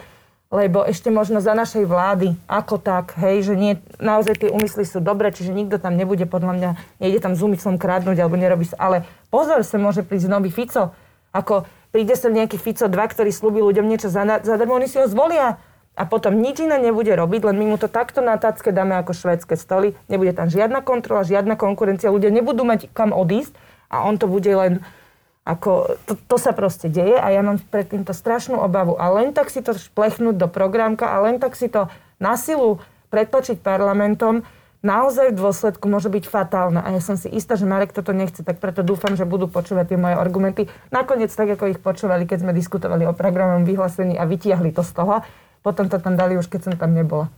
lebo 0.53 0.85
ešte 0.85 1.09
možno 1.09 1.41
za 1.41 1.57
našej 1.57 1.89
vlády, 1.89 2.37
ako 2.45 2.77
tak, 2.77 3.17
hej, 3.17 3.41
že 3.41 3.53
nie, 3.57 3.81
naozaj 3.97 4.37
tie 4.37 4.53
úmysly 4.53 4.85
sú 4.85 5.01
dobré, 5.01 5.33
čiže 5.33 5.49
nikto 5.49 5.81
tam 5.81 5.97
nebude, 5.97 6.29
podľa 6.29 6.53
mňa, 6.53 6.69
nejde 7.01 7.19
tam 7.25 7.33
s 7.33 7.41
úmyslom 7.41 7.81
kradnúť 7.81 8.21
alebo 8.21 8.37
nerobí 8.37 8.69
sa, 8.69 8.77
ale 8.77 9.01
pozor, 9.33 9.65
sa 9.65 9.81
môže 9.81 10.05
prísť 10.05 10.29
nový 10.29 10.53
Fico, 10.53 10.93
ako 11.33 11.65
príde 11.89 12.13
sa 12.13 12.29
nejaký 12.29 12.61
Fico 12.61 12.85
2, 12.85 12.93
ktorý 12.93 13.33
slúbi 13.33 13.65
ľuďom 13.65 13.89
niečo 13.89 14.13
zadarmo, 14.13 14.77
oni 14.77 14.85
si 14.85 15.01
ho 15.01 15.09
zvolia. 15.09 15.57
A 15.93 16.09
potom 16.09 16.41
nič 16.41 16.57
iné 16.57 16.81
nebude 16.81 17.13
robiť, 17.13 17.53
len 17.53 17.57
my 17.57 17.65
mu 17.73 17.77
to 17.77 17.85
takto 17.85 18.17
na 18.17 18.33
tácke 18.41 18.73
dáme 18.73 18.97
ako 18.97 19.13
švedské 19.13 19.53
stoly, 19.53 19.93
nebude 20.09 20.33
tam 20.33 20.49
žiadna 20.49 20.81
kontrola, 20.81 21.21
žiadna 21.21 21.53
konkurencia, 21.53 22.09
ľudia 22.09 22.33
nebudú 22.33 22.65
mať 22.65 22.89
kam 22.97 23.13
odísť 23.13 23.53
a 23.93 24.01
on 24.01 24.17
to 24.17 24.25
bude 24.25 24.49
len 24.49 24.81
ako, 25.43 25.99
to, 26.07 26.15
to 26.15 26.37
sa 26.39 26.55
proste 26.55 26.87
deje 26.87 27.19
a 27.19 27.27
ja 27.27 27.43
mám 27.43 27.59
pred 27.59 27.83
týmto 27.83 28.15
strašnú 28.15 28.55
obavu. 28.63 28.95
A 28.95 29.11
len 29.11 29.35
tak 29.35 29.51
si 29.51 29.59
to 29.59 29.75
šplechnúť 29.75 30.39
do 30.39 30.47
programka 30.47 31.11
a 31.11 31.19
len 31.19 31.35
tak 31.35 31.59
si 31.59 31.67
to 31.67 31.91
na 32.23 32.39
silu 32.39 32.79
pretlačiť 33.11 33.59
parlamentom, 33.59 34.47
naozaj 34.83 35.35
v 35.35 35.39
dôsledku 35.39 35.85
môže 35.91 36.07
byť 36.07 36.25
fatálne. 36.25 36.79
A 36.79 36.95
ja 36.95 37.01
som 37.03 37.19
si 37.19 37.27
istá, 37.31 37.59
že 37.59 37.67
Marek 37.67 37.91
toto 37.95 38.15
nechce, 38.15 38.41
tak 38.41 38.63
preto 38.63 38.81
dúfam, 38.81 39.15
že 39.19 39.27
budú 39.27 39.51
počúvať 39.51 39.93
tie 39.93 39.99
moje 39.99 40.15
argumenty. 40.15 40.61
Nakoniec 40.89 41.29
tak, 41.29 41.51
ako 41.53 41.75
ich 41.75 41.79
počúvali, 41.79 42.23
keď 42.23 42.47
sme 42.47 42.55
diskutovali 42.55 43.03
o 43.03 43.13
programovom 43.15 43.67
vyhlásení 43.67 44.15
a 44.15 44.23
vytiahli 44.23 44.71
to 44.71 44.81
z 44.81 44.91
toho. 44.95 45.21
Potom 45.63 45.87
to 45.87 45.99
tam 45.99 46.19
dali 46.19 46.35
už, 46.35 46.51
keď 46.51 46.71
som 46.71 46.73
tam 46.75 46.91
nebola. 46.91 47.31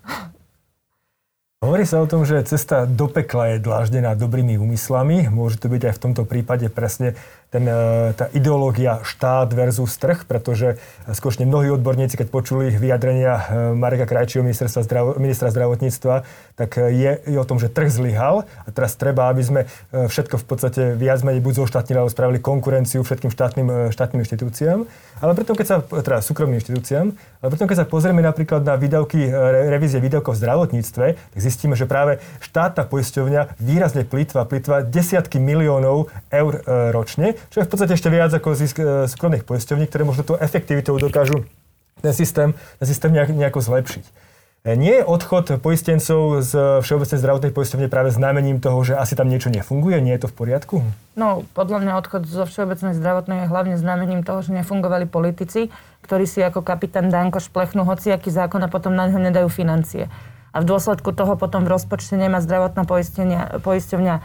Hovorí 1.65 1.81
sa 1.81 1.97
o 1.97 2.05
tom, 2.05 2.21
že 2.29 2.45
cesta 2.45 2.85
do 2.85 3.09
pekla 3.09 3.57
je 3.57 3.63
dláždená 3.63 4.13
dobrými 4.13 4.53
úmyslami. 4.59 5.33
Môže 5.33 5.57
to 5.57 5.65
byť 5.65 5.81
aj 5.89 5.93
v 5.97 6.03
tomto 6.03 6.21
prípade 6.27 6.69
presne 6.69 7.17
ten, 7.53 7.63
e, 7.63 8.11
tá 8.17 8.27
ideológia 8.35 8.99
štát 9.05 9.47
versus 9.55 9.95
trh, 9.95 10.27
pretože 10.27 10.75
skutočne 11.07 11.47
mnohí 11.47 11.71
odborníci, 11.71 12.19
keď 12.19 12.27
počuli 12.27 12.67
vyjadrenia 12.73 13.33
e, 13.37 13.43
Mareka 13.77 14.09
Krajčího, 14.09 14.43
zdravo, 14.83 15.15
ministra 15.15 15.47
zdravotníctva, 15.53 16.27
tak 16.59 16.75
e, 16.75 16.91
je, 16.91 17.11
je 17.23 17.37
o 17.39 17.47
tom, 17.47 17.55
že 17.55 17.71
trh 17.71 17.87
zlyhal 17.87 18.43
a 18.65 18.69
teraz 18.75 18.99
treba, 18.99 19.31
aby 19.31 19.43
sme 19.45 19.61
všetko 19.93 20.41
v 20.41 20.45
podstate 20.45 20.81
viac 20.99 21.23
menej 21.23 21.39
buď 21.39 21.63
zoštátnili, 21.63 21.97
alebo 22.01 22.11
spravili 22.11 22.39
konkurenciu 22.43 23.05
všetkým 23.05 23.31
štátnym, 23.31 23.93
štátnym 23.93 24.19
inštitúciám, 24.25 24.83
ale 25.23 25.31
preto, 25.31 25.55
keď 25.55 25.65
sa, 25.65 25.75
teda 25.79 26.19
súkromným 26.19 26.59
inštitúciám, 26.59 27.07
ale 27.39 27.49
preto, 27.53 27.65
keď 27.69 27.77
sa 27.83 27.87
pozrieme 27.87 28.19
napríklad 28.19 28.67
na 28.67 28.75
výdavky, 28.75 29.31
revízie 29.71 30.01
výdavkov 30.03 30.35
v 30.35 30.41
zdravotníctve, 30.43 31.05
tak 31.15 31.39
zistíme, 31.39 31.77
že 31.77 31.87
práve 31.87 32.19
štátna 32.43 32.83
poisťovňa 32.89 33.61
výrazne 33.61 34.03
plýtva, 34.03 34.49
plýtva 34.49 34.83
desiatky 34.83 35.37
miliónov 35.39 36.11
eur 36.33 36.53
ročne, 36.91 37.34
čo 37.53 37.61
je 37.61 37.65
v 37.65 37.71
podstate 37.71 37.93
ešte 37.95 38.09
viac 38.09 38.31
ako 38.33 38.55
zisk 38.55 38.77
e, 38.81 39.05
súkromných 39.05 39.47
poisťovní, 39.47 39.85
ktoré 39.87 40.03
možno 40.03 40.23
tú 40.25 40.33
efektivitou 40.39 40.97
dokážu 40.97 41.47
ten 42.03 42.13
systém, 42.13 42.53
ten 42.81 42.87
systém 42.87 43.11
nejak, 43.13 43.31
nejako 43.31 43.59
zlepšiť. 43.63 44.03
E, 44.05 44.73
nie 44.75 44.99
je 44.99 45.03
odchod 45.05 45.61
poistencov 45.61 46.41
z 46.41 46.81
Všeobecnej 46.81 47.19
zdravotnej 47.21 47.51
poisťovne 47.53 47.87
práve 47.87 48.09
znamením 48.11 48.57
toho, 48.59 48.81
že 48.83 48.97
asi 48.97 49.13
tam 49.13 49.29
niečo 49.29 49.53
nefunguje? 49.53 50.01
Nie 50.01 50.17
je 50.17 50.27
to 50.27 50.31
v 50.31 50.35
poriadku? 50.35 50.75
No, 51.13 51.45
podľa 51.53 51.85
mňa 51.85 51.93
odchod 52.01 52.23
zo 52.25 52.43
Všeobecnej 52.49 52.97
zdravotnej 52.97 53.45
je 53.45 53.51
hlavne 53.51 53.75
znamením 53.77 54.25
toho, 54.25 54.41
že 54.41 54.55
nefungovali 54.55 55.05
politici, 55.05 55.69
ktorí 56.03 56.25
si 56.25 56.41
ako 56.41 56.65
kapitán 56.65 57.13
Danko 57.13 57.41
šplechnú 57.41 57.85
hociaký 57.85 58.33
zákon 58.33 58.61
a 58.65 58.69
potom 58.69 58.93
na 58.93 59.05
ňo 59.07 59.21
nedajú 59.21 59.49
financie 59.49 60.11
a 60.55 60.63
v 60.63 60.65
dôsledku 60.71 61.11
toho 61.11 61.35
potom 61.35 61.67
v 61.67 61.75
rozpočte 61.75 62.15
nemá 62.15 62.39
zdravotná 62.39 62.87
poisťovňa 63.59 64.15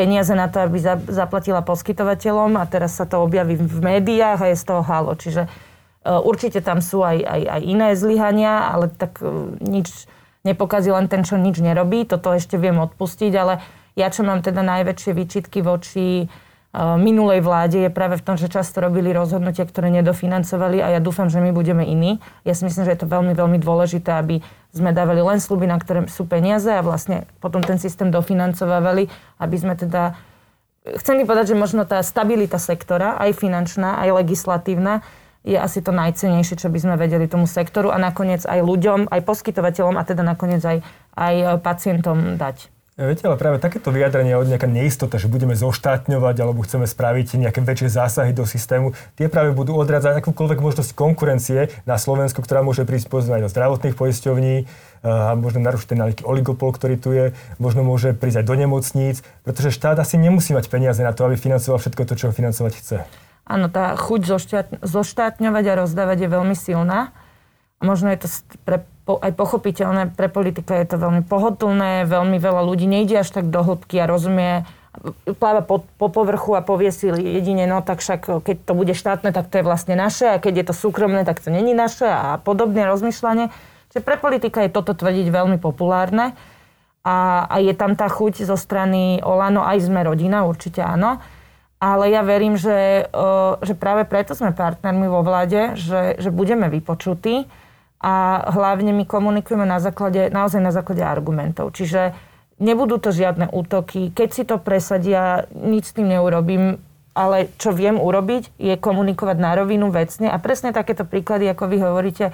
peniaze 0.00 0.32
na 0.32 0.48
to, 0.48 0.64
aby 0.64 0.80
za, 0.80 0.96
zaplatila 0.96 1.60
poskytovateľom 1.60 2.56
a 2.56 2.64
teraz 2.64 2.96
sa 2.96 3.04
to 3.04 3.20
objaví 3.20 3.60
v 3.60 3.78
médiách 3.84 4.40
a 4.40 4.46
je 4.48 4.56
z 4.56 4.64
toho 4.64 4.80
halo. 4.80 5.12
Čiže 5.12 5.44
uh, 5.44 6.24
určite 6.24 6.64
tam 6.64 6.80
sú 6.80 7.04
aj, 7.04 7.20
aj, 7.20 7.42
aj 7.44 7.60
iné 7.68 7.88
zlyhania, 7.92 8.72
ale 8.72 8.88
tak 8.88 9.20
uh, 9.20 9.52
nič 9.60 10.08
nepokazí 10.48 10.88
len 10.88 11.12
ten, 11.12 11.20
čo 11.20 11.36
nič 11.36 11.60
nerobí. 11.60 12.08
Toto 12.08 12.32
ešte 12.32 12.56
viem 12.56 12.80
odpustiť, 12.80 13.32
ale 13.36 13.60
ja, 13.92 14.08
čo 14.08 14.24
mám 14.24 14.40
teda 14.40 14.64
najväčšie 14.64 15.12
výčitky 15.12 15.60
voči 15.60 16.24
minulej 16.74 17.42
vláde 17.42 17.82
je 17.82 17.90
práve 17.90 18.14
v 18.14 18.22
tom, 18.22 18.38
že 18.38 18.46
často 18.46 18.78
robili 18.78 19.10
rozhodnutia, 19.10 19.66
ktoré 19.66 19.90
nedofinancovali 19.90 20.78
a 20.78 20.94
ja 20.94 21.00
dúfam, 21.02 21.26
že 21.26 21.42
my 21.42 21.50
budeme 21.50 21.82
iní. 21.82 22.22
Ja 22.46 22.54
si 22.54 22.62
myslím, 22.62 22.86
že 22.86 22.94
je 22.94 23.00
to 23.02 23.10
veľmi, 23.10 23.34
veľmi 23.34 23.58
dôležité, 23.58 24.14
aby 24.14 24.38
sme 24.70 24.94
dávali 24.94 25.18
len 25.18 25.42
sluby, 25.42 25.66
na 25.66 25.82
ktoré 25.82 26.06
sú 26.06 26.30
peniaze 26.30 26.70
a 26.70 26.78
vlastne 26.78 27.26
potom 27.42 27.58
ten 27.58 27.82
systém 27.82 28.14
dofinancovávali, 28.14 29.10
aby 29.42 29.56
sme 29.58 29.74
teda... 29.74 30.14
Chcem 30.80 31.20
mi 31.20 31.24
povedať, 31.26 31.52
že 31.52 31.60
možno 31.60 31.84
tá 31.84 32.00
stabilita 32.06 32.56
sektora, 32.56 33.18
aj 33.18 33.36
finančná, 33.36 34.00
aj 34.00 34.22
legislatívna, 34.24 35.04
je 35.42 35.58
asi 35.58 35.80
to 35.80 35.90
najcenejšie, 35.90 36.56
čo 36.56 36.68
by 36.70 36.78
sme 36.78 36.94
vedeli 37.00 37.26
tomu 37.26 37.50
sektoru 37.50 37.90
a 37.90 37.98
nakoniec 37.98 38.44
aj 38.46 38.60
ľuďom, 38.62 39.08
aj 39.10 39.20
poskytovateľom 39.24 39.96
a 39.98 40.06
teda 40.06 40.22
nakoniec 40.22 40.62
aj, 40.62 40.78
aj 41.16 41.34
pacientom 41.64 42.38
dať. 42.38 42.79
Viete, 43.00 43.24
ale 43.24 43.40
práve 43.40 43.56
takéto 43.56 43.88
vyjadrenie 43.88 44.36
od 44.36 44.44
nejaká 44.44 44.68
neistota, 44.68 45.16
že 45.16 45.24
budeme 45.24 45.56
zoštátňovať 45.56 46.36
alebo 46.36 46.60
chceme 46.68 46.84
spraviť 46.84 47.40
nejaké 47.40 47.64
väčšie 47.64 47.88
zásahy 47.88 48.36
do 48.36 48.44
systému, 48.44 48.92
tie 49.16 49.32
práve 49.32 49.56
budú 49.56 49.72
odrádzať 49.80 50.20
akúkoľvek 50.20 50.60
možnosť 50.60 50.92
konkurencie 50.92 51.72
na 51.88 51.96
Slovensku, 51.96 52.44
ktorá 52.44 52.60
môže 52.60 52.84
prísť 52.84 53.08
aj 53.08 53.40
do 53.40 53.48
zdravotných 53.48 53.96
poisťovní 53.96 54.54
eh, 54.60 54.68
a 55.08 55.32
možno 55.32 55.64
narušiť 55.64 55.88
ten 55.88 55.96
nejaký 55.96 56.28
oligopol, 56.28 56.76
ktorý 56.76 57.00
tu 57.00 57.16
je, 57.16 57.32
možno 57.56 57.88
môže 57.88 58.12
prísť 58.12 58.44
aj 58.44 58.46
do 58.52 58.54
nemocníc, 58.60 59.24
pretože 59.48 59.72
štát 59.72 59.96
asi 59.96 60.20
nemusí 60.20 60.52
mať 60.52 60.68
peniaze 60.68 61.00
na 61.00 61.16
to, 61.16 61.24
aby 61.24 61.40
financoval 61.40 61.80
všetko 61.80 62.04
to, 62.04 62.14
čo 62.20 62.36
financovať 62.36 62.72
chce. 62.84 62.96
Áno, 63.48 63.72
tá 63.72 63.96
chuť 63.96 64.28
zoštátňovať 64.84 65.64
a 65.72 65.78
rozdávať 65.80 66.18
je 66.20 66.28
veľmi 66.28 66.52
silná. 66.52 67.16
Možno 67.80 68.12
je 68.12 68.20
to 68.20 68.28
pre 68.68 68.84
aj 69.18 69.32
pochopiteľné, 69.34 70.14
pre 70.14 70.30
politika 70.30 70.78
je 70.78 70.86
to 70.86 70.96
veľmi 71.00 71.26
pohodlné, 71.26 72.06
veľmi 72.06 72.38
veľa 72.38 72.62
ľudí 72.62 72.86
nejde 72.86 73.18
až 73.24 73.34
tak 73.34 73.50
do 73.50 73.64
hĺbky 73.66 73.98
a 73.98 74.06
rozumie, 74.06 74.68
pláva 75.38 75.62
po, 75.62 75.86
po 75.98 76.10
povrchu 76.10 76.58
a 76.58 76.66
povie 76.66 76.90
si 76.90 77.08
jedine, 77.10 77.64
no 77.64 77.80
tak 77.80 78.02
však 78.02 78.42
keď 78.42 78.56
to 78.66 78.72
bude 78.74 78.94
štátne, 78.94 79.30
tak 79.30 79.46
to 79.46 79.62
je 79.62 79.66
vlastne 79.66 79.94
naše 79.94 80.26
a 80.26 80.42
keď 80.42 80.54
je 80.62 80.64
to 80.70 80.74
súkromné, 80.74 81.22
tak 81.22 81.38
to 81.38 81.48
není 81.48 81.72
naše 81.72 82.06
a 82.06 82.42
podobné 82.42 82.84
rozmýšľanie. 82.86 83.48
Čiže 83.90 84.02
pre 84.06 84.18
politika 84.18 84.62
je 84.66 84.74
toto 84.74 84.94
tvrdiť 84.94 85.30
veľmi 85.30 85.58
populárne 85.62 86.34
a, 87.06 87.46
a 87.46 87.56
je 87.62 87.74
tam 87.74 87.94
tá 87.94 88.10
chuť 88.10 88.44
zo 88.44 88.58
strany 88.58 89.22
Olano, 89.22 89.62
aj 89.62 89.78
sme 89.88 90.02
rodina, 90.02 90.46
určite 90.46 90.82
áno. 90.82 91.22
Ale 91.80 92.12
ja 92.12 92.20
verím, 92.20 92.60
že, 92.60 93.08
že 93.64 93.72
práve 93.72 94.04
preto 94.04 94.36
sme 94.36 94.52
partnermi 94.52 95.08
vo 95.08 95.24
vláde, 95.24 95.80
že, 95.80 96.20
že 96.20 96.28
budeme 96.28 96.68
vypočutí 96.68 97.48
a 98.00 98.48
hlavne 98.48 98.96
my 98.96 99.04
komunikujeme 99.04 99.68
na 99.68 99.76
základe, 99.76 100.32
naozaj 100.32 100.60
na 100.64 100.72
základe 100.72 101.04
argumentov. 101.04 101.76
Čiže 101.76 102.16
nebudú 102.56 102.96
to 102.96 103.12
žiadne 103.12 103.52
útoky. 103.52 104.08
Keď 104.08 104.28
si 104.32 104.42
to 104.48 104.56
presadia, 104.56 105.44
nič 105.52 105.92
s 105.92 105.96
tým 106.00 106.08
neurobím, 106.08 106.80
ale 107.12 107.52
čo 107.60 107.76
viem 107.76 108.00
urobiť, 108.00 108.56
je 108.56 108.74
komunikovať 108.80 109.36
na 109.36 109.52
rovinu 109.52 109.92
vecne 109.92 110.32
a 110.32 110.40
presne 110.40 110.72
takéto 110.72 111.04
príklady, 111.04 111.52
ako 111.52 111.64
vy 111.68 111.76
hovoríte, 111.84 112.32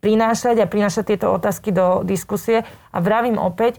prinášať 0.00 0.64
a 0.64 0.70
prinášať 0.70 1.14
tieto 1.14 1.28
otázky 1.30 1.70
do 1.70 2.00
diskusie. 2.02 2.64
A 2.90 2.98
vravím 3.04 3.36
opäť, 3.36 3.78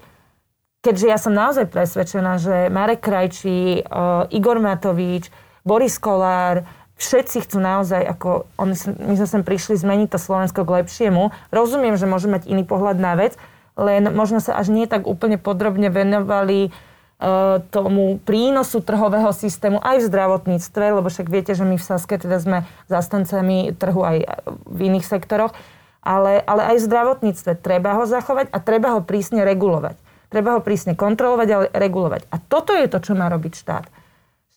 keďže 0.86 1.06
ja 1.10 1.18
som 1.18 1.34
naozaj 1.34 1.68
presvedčená, 1.68 2.38
že 2.38 2.70
Marek 2.70 3.02
Krajčí, 3.02 3.82
Igor 4.30 4.60
Matovič, 4.62 5.34
Boris 5.63 5.96
Kolár, 5.98 6.68
všetci 6.98 7.48
chcú 7.48 7.58
naozaj, 7.60 8.02
ako 8.06 8.46
oni, 8.58 8.76
my 9.02 9.14
sme 9.18 9.28
sem 9.28 9.44
prišli 9.44 9.76
zmeniť 9.78 10.14
to 10.14 10.20
Slovensko 10.22 10.64
k 10.64 10.84
lepšiemu. 10.84 11.34
Rozumiem, 11.50 11.98
že 11.98 12.10
môžeme 12.10 12.38
mať 12.38 12.50
iný 12.50 12.64
pohľad 12.64 12.98
na 13.02 13.18
vec, 13.18 13.36
len 13.74 14.06
možno 14.14 14.38
sa 14.38 14.54
až 14.58 14.70
nie 14.70 14.86
tak 14.86 15.10
úplne 15.10 15.42
podrobne 15.42 15.90
venovali 15.90 16.70
uh, 16.70 17.58
tomu 17.74 18.22
prínosu 18.22 18.86
trhového 18.86 19.34
systému 19.34 19.82
aj 19.82 20.06
v 20.06 20.08
zdravotníctve, 20.14 21.02
lebo 21.02 21.10
však 21.10 21.28
viete, 21.28 21.58
že 21.58 21.66
my 21.66 21.82
v 21.82 21.86
Saske 21.86 22.22
teda 22.22 22.38
sme 22.38 22.58
zastancami 22.86 23.74
trhu 23.74 24.02
aj 24.06 24.18
v 24.70 24.80
iných 24.94 25.06
sektoroch, 25.10 25.58
ale, 26.06 26.44
ale 26.46 26.76
aj 26.76 26.84
v 26.84 26.86
zdravotníctve 26.86 27.52
treba 27.64 27.98
ho 27.98 28.06
zachovať 28.06 28.54
a 28.54 28.58
treba 28.62 28.94
ho 28.94 29.02
prísne 29.02 29.42
regulovať. 29.42 29.98
Treba 30.30 30.58
ho 30.58 30.66
prísne 30.66 30.98
kontrolovať, 30.98 31.48
ale 31.54 31.66
regulovať. 31.70 32.26
A 32.34 32.42
toto 32.42 32.74
je 32.74 32.90
to, 32.90 32.98
čo 32.98 33.14
má 33.14 33.30
robiť 33.30 33.54
štát. 33.54 33.86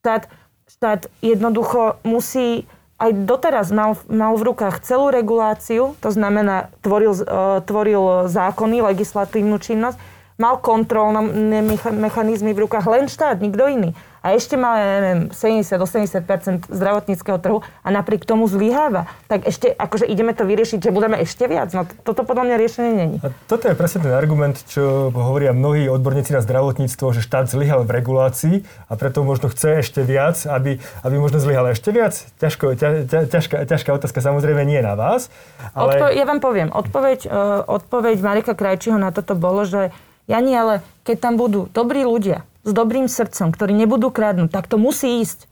Štát 0.00 0.25
štát 0.66 1.06
jednoducho 1.23 2.02
musí 2.02 2.66
aj 2.96 3.12
doteraz 3.28 3.70
mal, 3.70 3.94
mal 4.08 4.35
v 4.35 4.50
rukách 4.50 4.80
celú 4.82 5.12
reguláciu, 5.12 5.94
to 6.00 6.08
znamená, 6.08 6.73
tvoril, 6.80 7.12
uh, 7.12 7.61
tvoril 7.62 8.26
zákony, 8.26 8.80
legislatívnu 8.82 9.61
činnosť, 9.61 10.00
mal 10.40 10.61
kontrolné 10.61 11.61
mechanizmy 11.92 12.56
v 12.56 12.68
rukách 12.68 12.87
len 12.88 13.06
štát, 13.08 13.40
nikto 13.40 13.68
iný 13.68 13.90
a 14.26 14.35
ešte 14.35 14.59
má, 14.59 14.75
ja 14.75 14.88
neviem, 14.99 15.21
70-80% 15.30 16.66
zdravotníckého 16.66 17.38
trhu 17.38 17.62
a 17.62 17.88
napriek 17.95 18.26
tomu 18.26 18.50
zlyháva, 18.50 19.06
tak 19.30 19.47
ešte 19.47 19.71
akože 19.71 20.02
ideme 20.02 20.35
to 20.35 20.42
vyriešiť, 20.42 20.83
že 20.83 20.90
budeme 20.90 21.23
ešte 21.23 21.47
viac. 21.47 21.71
No 21.71 21.87
toto 22.02 22.26
podľa 22.26 22.50
mňa 22.50 22.56
riešenie 22.59 22.92
není. 22.99 23.16
A 23.23 23.30
toto 23.47 23.71
je 23.71 23.78
presne 23.78 24.02
ten 24.02 24.11
argument, 24.11 24.59
čo 24.66 25.14
hovoria 25.14 25.54
mnohí 25.54 25.87
odborníci 25.87 26.35
na 26.35 26.42
zdravotníctvo, 26.42 27.14
že 27.14 27.23
štát 27.23 27.47
zlyhal 27.47 27.87
v 27.87 28.02
regulácii 28.02 28.56
a 28.90 28.99
preto 28.99 29.23
možno 29.23 29.47
chce 29.47 29.87
ešte 29.87 30.02
viac, 30.02 30.42
aby, 30.42 30.83
aby 31.06 31.16
možno 31.23 31.38
zlyhal 31.38 31.71
ešte 31.71 31.95
viac. 31.95 32.18
Ťažko, 32.42 32.75
ťa, 32.75 32.88
ťa, 33.06 33.18
ťažká, 33.30 33.56
ťažká 33.62 33.90
otázka 33.95 34.18
samozrejme 34.18 34.66
nie 34.66 34.83
na 34.83 34.99
vás. 34.99 35.30
Ale... 35.71 36.02
Odpo- 36.02 36.11
ja 36.11 36.26
vám 36.26 36.42
poviem, 36.42 36.74
odpoveď, 36.74 37.31
uh, 37.31 37.62
odpoveď 37.62 38.18
Marika 38.18 38.59
Krajčího 38.59 38.98
na 38.98 39.14
toto 39.14 39.38
bolo, 39.38 39.62
že 39.62 39.94
ja 40.27 40.42
nie, 40.42 40.59
ale 40.59 40.83
keď 41.07 41.16
tam 41.22 41.35
budú 41.38 41.70
dobrí 41.70 42.03
ľudia, 42.03 42.42
s 42.66 42.70
dobrým 42.74 43.07
srdcom, 43.07 43.55
ktorí 43.55 43.72
nebudú 43.72 44.11
kradnúť, 44.11 44.50
tak 44.50 44.66
to 44.66 44.76
musí 44.76 45.22
ísť. 45.22 45.46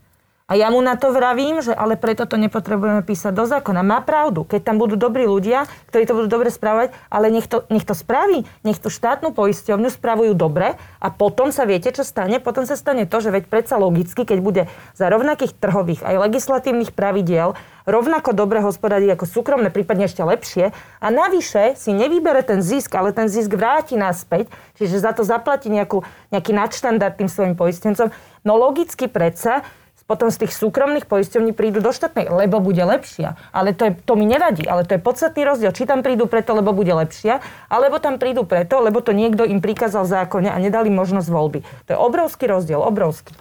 A 0.45 0.53
ja 0.53 0.69
mu 0.69 0.77
na 0.77 0.93
to 0.93 1.09
vravím, 1.09 1.57
že 1.57 1.73
ale 1.73 1.97
preto 1.97 2.29
to 2.29 2.37
nepotrebujeme 2.37 3.01
písať 3.01 3.33
do 3.33 3.49
zákona. 3.49 3.81
Má 3.81 4.05
pravdu, 4.05 4.45
keď 4.45 4.61
tam 4.61 4.77
budú 4.77 4.93
dobrí 4.93 5.25
ľudia, 5.25 5.65
ktorí 5.89 6.05
to 6.05 6.13
budú 6.13 6.29
dobre 6.29 6.53
správať, 6.53 6.93
ale 7.09 7.33
nech 7.33 7.49
to, 7.49 7.65
nech 7.73 7.81
to 7.81 7.97
spraví, 7.97 8.45
nech 8.61 8.77
tú 8.77 8.93
štátnu 8.93 9.33
poisťovňu 9.33 9.89
spravujú 9.89 10.37
dobre 10.37 10.77
a 11.01 11.07
potom 11.09 11.49
sa 11.49 11.65
viete, 11.65 11.89
čo 11.89 12.05
stane? 12.05 12.37
Potom 12.37 12.69
sa 12.69 12.77
stane 12.77 13.09
to, 13.09 13.17
že 13.25 13.33
veď 13.33 13.49
predsa 13.49 13.81
logicky, 13.81 14.21
keď 14.21 14.37
bude 14.45 14.63
za 14.93 15.09
rovnakých 15.09 15.57
trhových 15.57 16.05
aj 16.05 16.29
legislatívnych 16.29 16.93
pravidiel 16.93 17.57
rovnako 17.89 18.37
dobre 18.37 18.61
hospodáriť 18.61 19.17
ako 19.17 19.25
súkromné, 19.25 19.73
prípadne 19.73 20.05
ešte 20.05 20.21
lepšie. 20.21 20.73
A 21.01 21.07
navyše 21.09 21.73
si 21.73 21.89
nevybere 21.89 22.45
ten 22.45 22.61
zisk, 22.61 22.93
ale 22.93 23.17
ten 23.17 23.25
zisk 23.29 23.49
vráti 23.53 23.97
naspäť, 23.97 24.49
čiže 24.77 25.01
za 25.01 25.09
to 25.09 25.25
zaplatí 25.25 25.73
nejakú, 25.73 26.05
nejaký 26.29 26.53
nadštandard 26.53 27.17
tým 27.17 27.29
svojim 27.29 27.57
poistencom. 27.57 28.13
No 28.45 28.61
logicky 28.61 29.09
predsa 29.09 29.65
potom 30.05 30.29
z 30.29 30.45
tých 30.45 30.53
súkromných 30.53 31.09
poisťovní 31.09 31.57
prídu 31.57 31.81
do 31.81 31.89
štátnej, 31.89 32.29
lebo 32.29 32.61
bude 32.61 32.81
lepšia. 32.81 33.37
Ale 33.49 33.73
to, 33.73 33.89
je, 33.89 33.91
to 34.05 34.13
mi 34.13 34.29
nevadí, 34.29 34.65
ale 34.69 34.85
to 34.85 34.97
je 34.97 35.01
podstatný 35.01 35.41
rozdiel. 35.41 35.73
Či 35.73 35.89
tam 35.89 36.05
prídu 36.05 36.29
preto, 36.29 36.53
lebo 36.53 36.77
bude 36.77 36.93
lepšia, 36.93 37.41
alebo 37.69 37.97
tam 37.97 38.21
prídu 38.21 38.45
preto, 38.45 38.85
lebo 38.85 39.01
to 39.01 39.17
niekto 39.17 39.41
im 39.41 39.57
prikázal 39.65 40.05
v 40.05 40.13
zákone 40.13 40.49
a 40.53 40.57
nedali 40.61 40.93
možnosť 40.93 41.27
voľby. 41.27 41.59
To 41.89 41.89
je 41.93 41.97
obrovský 41.97 42.45
rozdiel, 42.45 42.77
obrovský. 42.85 43.33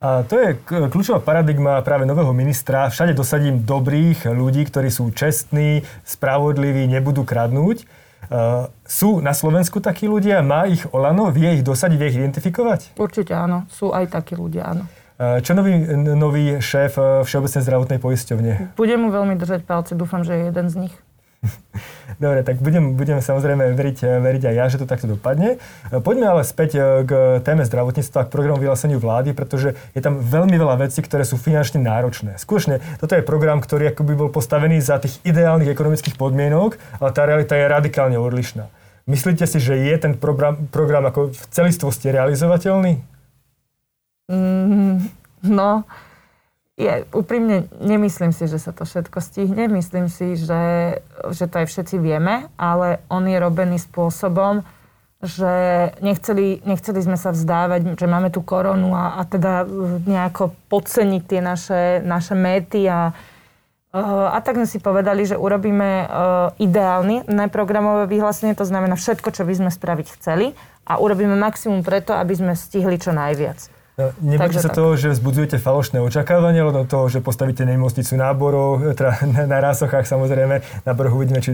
A 0.00 0.24
to 0.24 0.40
je 0.40 0.56
kľúčová 0.64 1.20
paradigma 1.20 1.84
práve 1.84 2.08
nového 2.08 2.32
ministra. 2.32 2.88
Všade 2.88 3.12
dosadím 3.12 3.62
dobrých 3.68 4.32
ľudí, 4.32 4.64
ktorí 4.64 4.88
sú 4.88 5.12
čestní, 5.12 5.84
spravodliví, 6.08 6.88
nebudú 6.88 7.22
kradnúť. 7.22 7.84
Uh, 8.30 8.72
sú 8.88 9.20
na 9.20 9.36
Slovensku 9.36 9.80
takí 9.84 10.08
ľudia? 10.08 10.40
Má 10.40 10.64
ich 10.72 10.88
Olano? 10.88 11.28
Vie 11.28 11.60
ich 11.60 11.64
dosadiť? 11.66 11.96
Vie 12.00 12.08
ich 12.08 12.20
identifikovať? 12.20 12.80
Určite 12.96 13.36
áno. 13.36 13.68
Sú 13.68 13.92
aj 13.92 14.08
takí 14.08 14.40
ľudia, 14.40 14.72
áno. 14.72 14.88
Uh, 15.20 15.44
čo 15.44 15.52
nový, 15.52 15.84
nový 16.16 16.64
šéf 16.64 16.96
Všeobecnej 16.96 17.60
zdravotnej 17.60 18.00
poisťovne? 18.00 18.72
Budem 18.72 19.04
mu 19.04 19.12
veľmi 19.12 19.36
držať 19.36 19.68
palce. 19.68 19.92
Dúfam, 19.92 20.24
že 20.24 20.32
je 20.32 20.42
jeden 20.48 20.72
z 20.72 20.88
nich. 20.88 20.94
Dobre, 22.24 22.40
tak 22.40 22.60
budem, 22.60 22.96
budem 22.96 23.20
samozrejme 23.20 23.76
veriť, 23.76 23.98
veriť 24.16 24.42
aj 24.48 24.54
ja, 24.56 24.64
že 24.72 24.80
to 24.80 24.88
takto 24.88 25.08
dopadne. 25.08 25.60
Poďme 25.92 26.24
ale 26.24 26.42
späť 26.44 27.04
k 27.04 27.40
téme 27.44 27.64
zdravotníctva, 27.64 28.28
k 28.28 28.32
programu 28.32 28.60
vyhláseniu 28.60 29.00
vlády, 29.00 29.32
pretože 29.32 29.76
je 29.96 30.00
tam 30.00 30.20
veľmi 30.20 30.56
veľa 30.56 30.88
vecí, 30.88 31.00
ktoré 31.04 31.24
sú 31.24 31.40
finančne 31.40 31.80
náročné. 31.80 32.36
Skutočne, 32.36 32.80
toto 33.00 33.16
je 33.16 33.24
program, 33.24 33.60
ktorý 33.60 33.92
akoby 33.92 34.16
bol 34.16 34.28
postavený 34.32 34.80
za 34.80 35.00
tých 35.00 35.20
ideálnych 35.24 35.68
ekonomických 35.72 36.16
podmienok, 36.16 36.76
ale 37.00 37.10
tá 37.12 37.24
realita 37.24 37.56
je 37.56 37.68
radikálne 37.68 38.16
odlišná. 38.20 38.68
Myslíte 39.08 39.48
si, 39.48 39.60
že 39.60 39.80
je 39.80 39.96
ten 39.96 40.12
program, 40.16 40.68
program 40.68 41.08
ako 41.08 41.32
v 41.32 41.42
celistvosti 41.52 42.12
realizovateľný? 42.12 43.19
Mm, 44.30 45.10
no, 45.42 45.82
je, 46.78 47.04
úprimne 47.12 47.66
nemyslím 47.82 48.30
si, 48.30 48.46
že 48.46 48.62
sa 48.62 48.70
to 48.70 48.86
všetko 48.86 49.18
stihne. 49.18 49.66
Myslím 49.66 50.06
si, 50.06 50.38
že, 50.38 50.96
že 51.34 51.44
to 51.50 51.60
aj 51.60 51.66
všetci 51.66 51.98
vieme, 51.98 52.48
ale 52.56 53.02
on 53.10 53.26
je 53.26 53.36
robený 53.36 53.82
spôsobom, 53.82 54.62
že 55.20 55.52
nechceli, 56.00 56.64
nechceli 56.64 57.00
sme 57.04 57.20
sa 57.20 57.36
vzdávať, 57.36 58.00
že 58.00 58.06
máme 58.08 58.32
tú 58.32 58.40
koronu 58.40 58.96
a, 58.96 59.20
a 59.20 59.28
teda 59.28 59.68
nejako 60.08 60.56
podceniť 60.72 61.22
tie 61.28 61.40
naše, 61.44 61.82
naše 62.00 62.32
méty 62.32 62.88
a, 62.88 63.12
a 63.92 64.38
tak 64.40 64.56
sme 64.56 64.64
si 64.64 64.80
povedali, 64.80 65.28
že 65.28 65.36
urobíme 65.36 66.08
ideálne 66.56 67.28
programové 67.52 68.08
vyhlásenie, 68.08 68.56
to 68.56 68.64
znamená 68.64 68.96
všetko, 68.96 69.28
čo 69.28 69.44
by 69.44 69.52
sme 69.60 69.68
spraviť 69.68 70.06
chceli 70.16 70.56
a 70.88 70.96
urobíme 70.96 71.36
maximum 71.36 71.84
preto, 71.84 72.16
aby 72.16 72.32
sme 72.32 72.52
stihli 72.56 72.96
čo 72.96 73.12
najviac. 73.12 73.79
No, 74.00 74.06
Nebojte 74.24 74.64
sa 74.64 74.72
tak. 74.72 74.80
toho, 74.80 74.96
že 74.96 75.12
vzbudzujete 75.12 75.60
falošné 75.60 76.00
očakávania, 76.00 76.64
len 76.64 76.88
toho, 76.88 77.12
že 77.12 77.20
postavíte 77.20 77.68
nemocnicu 77.68 78.16
na 78.16 78.32
boroch, 78.32 78.80
teda 78.98 79.20
na, 79.28 79.42
na 79.44 79.58
rásochách 79.60 80.08
samozrejme, 80.08 80.64
na 80.88 80.92
boroch 80.96 81.20
uvidíme, 81.20 81.44
či 81.44 81.52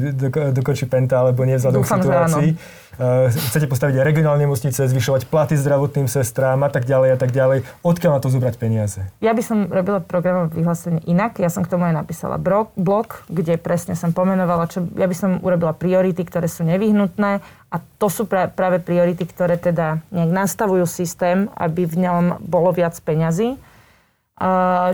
dokončí 0.54 0.87
Penta, 0.87 1.26
alebo 1.26 1.42
nie 1.42 1.59
vzhľadom 1.59 1.82
situácii. 1.82 2.48
uh, 2.54 2.86
chcete 3.30 3.66
postaviť 3.68 4.00
regionálne 4.00 4.48
nemocnice, 4.48 4.88
zvyšovať 4.88 5.28
platy 5.28 5.54
zdravotným 5.61 6.09
sestrám 6.09 6.64
a 6.64 6.70
tak 6.72 6.88
ďalej 6.88 7.09
a 7.14 7.18
tak 7.20 7.30
ďalej. 7.32 7.68
Odkiaľ 7.85 8.12
na 8.16 8.20
to 8.20 8.32
zobrať 8.32 8.54
peniaze? 8.56 9.00
Ja 9.20 9.37
by 9.37 9.42
som 9.44 9.59
robila 9.68 10.00
programové 10.00 10.56
vyhlásenie 10.56 11.04
inak. 11.04 11.37
Ja 11.37 11.52
som 11.52 11.62
k 11.66 11.72
tomu 11.72 11.85
aj 11.88 12.06
napísala 12.06 12.40
blog, 12.40 13.24
kde 13.28 13.61
presne 13.61 13.98
som 13.98 14.16
pomenovala, 14.16 14.70
čo 14.70 14.85
ja 14.96 15.04
by 15.04 15.16
som 15.16 15.30
urobila 15.44 15.76
priority, 15.76 16.24
ktoré 16.24 16.48
sú 16.48 16.64
nevyhnutné 16.64 17.44
a 17.68 17.76
to 17.98 18.09
sú 18.09 18.24
pra, 18.24 18.48
práve 18.48 18.80
priority, 18.80 19.26
ktoré 19.26 19.59
teda 19.59 20.00
nejak 20.14 20.32
nastavujú 20.32 20.87
systém, 20.87 21.50
aby 21.59 21.85
v 21.85 22.09
ňom 22.09 22.40
bolo 22.40 22.70
viac 22.72 22.94
peňazí 23.02 23.59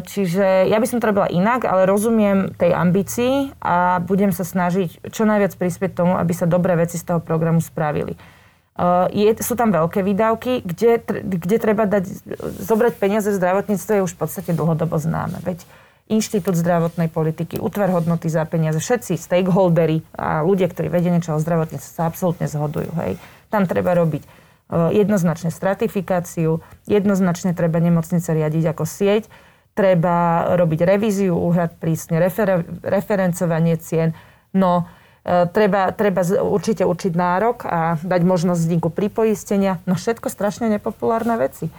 Čiže 0.07 0.71
ja 0.71 0.79
by 0.79 0.87
som 0.87 1.03
to 1.03 1.11
robila 1.11 1.27
inak, 1.27 1.67
ale 1.67 1.83
rozumiem 1.83 2.55
tej 2.55 2.79
ambícii 2.79 3.59
a 3.59 3.99
budem 3.99 4.31
sa 4.31 4.47
snažiť 4.47 5.11
čo 5.11 5.27
najviac 5.27 5.59
prispieť 5.59 5.99
tomu, 5.99 6.15
aby 6.15 6.31
sa 6.31 6.47
dobré 6.47 6.79
veci 6.79 6.95
z 6.95 7.11
toho 7.11 7.19
programu 7.19 7.59
spravili. 7.59 8.15
Je, 9.11 9.29
sú 9.43 9.59
tam 9.59 9.75
veľké 9.75 10.07
výdavky, 10.07 10.63
kde, 10.63 11.03
kde 11.27 11.57
treba 11.59 11.91
dať, 11.91 12.07
zobrať 12.63 12.95
peniaze 13.03 13.35
v 13.35 13.39
zdravotníctve 13.43 13.99
je 13.99 14.05
už 14.07 14.15
v 14.15 14.21
podstate 14.23 14.55
dlhodobo 14.55 14.95
známe. 14.97 15.43
Veď 15.43 15.67
Inštitút 16.07 16.55
zdravotnej 16.55 17.11
politiky, 17.11 17.59
útvar 17.59 17.91
hodnoty 17.91 18.31
za 18.31 18.47
peniaze, 18.47 18.79
všetci 18.79 19.19
stakeholdery 19.19 20.07
a 20.15 20.47
ľudia, 20.47 20.71
ktorí 20.71 20.87
vedia 20.87 21.11
niečo 21.11 21.35
o 21.35 21.43
zdravotníctve, 21.43 21.89
sa 21.89 22.07
absolútne 22.07 22.47
zhodujú. 22.47 22.95
Hej. 23.03 23.19
Tam 23.51 23.67
treba 23.67 23.93
robiť 23.99 24.23
jednoznačne 24.73 25.53
stratifikáciu, 25.53 26.65
jednoznačne 26.89 27.53
treba 27.53 27.77
nemocnice 27.79 28.33
riadiť 28.33 28.73
ako 28.73 28.85
sieť, 28.89 29.29
treba 29.73 30.49
robiť 30.57 30.81
revíziu 30.85 31.37
úhrad 31.37 31.77
prísne, 31.77 32.21
refer- 32.21 32.65
referencovanie 32.85 33.77
cien, 33.81 34.17
no 34.53 34.89
e, 35.25 35.49
treba, 35.49 35.93
treba 35.93 36.25
určite 36.25 36.85
určiť 36.85 37.13
nárok 37.13 37.65
a 37.69 37.97
dať 38.01 38.21
možnosť 38.25 38.61
vzniku 38.61 38.89
pripoistenia, 38.93 39.81
no 39.89 39.97
všetko 39.97 40.29
strašne 40.29 40.69
nepopulárne 40.69 41.37
veci. 41.41 41.73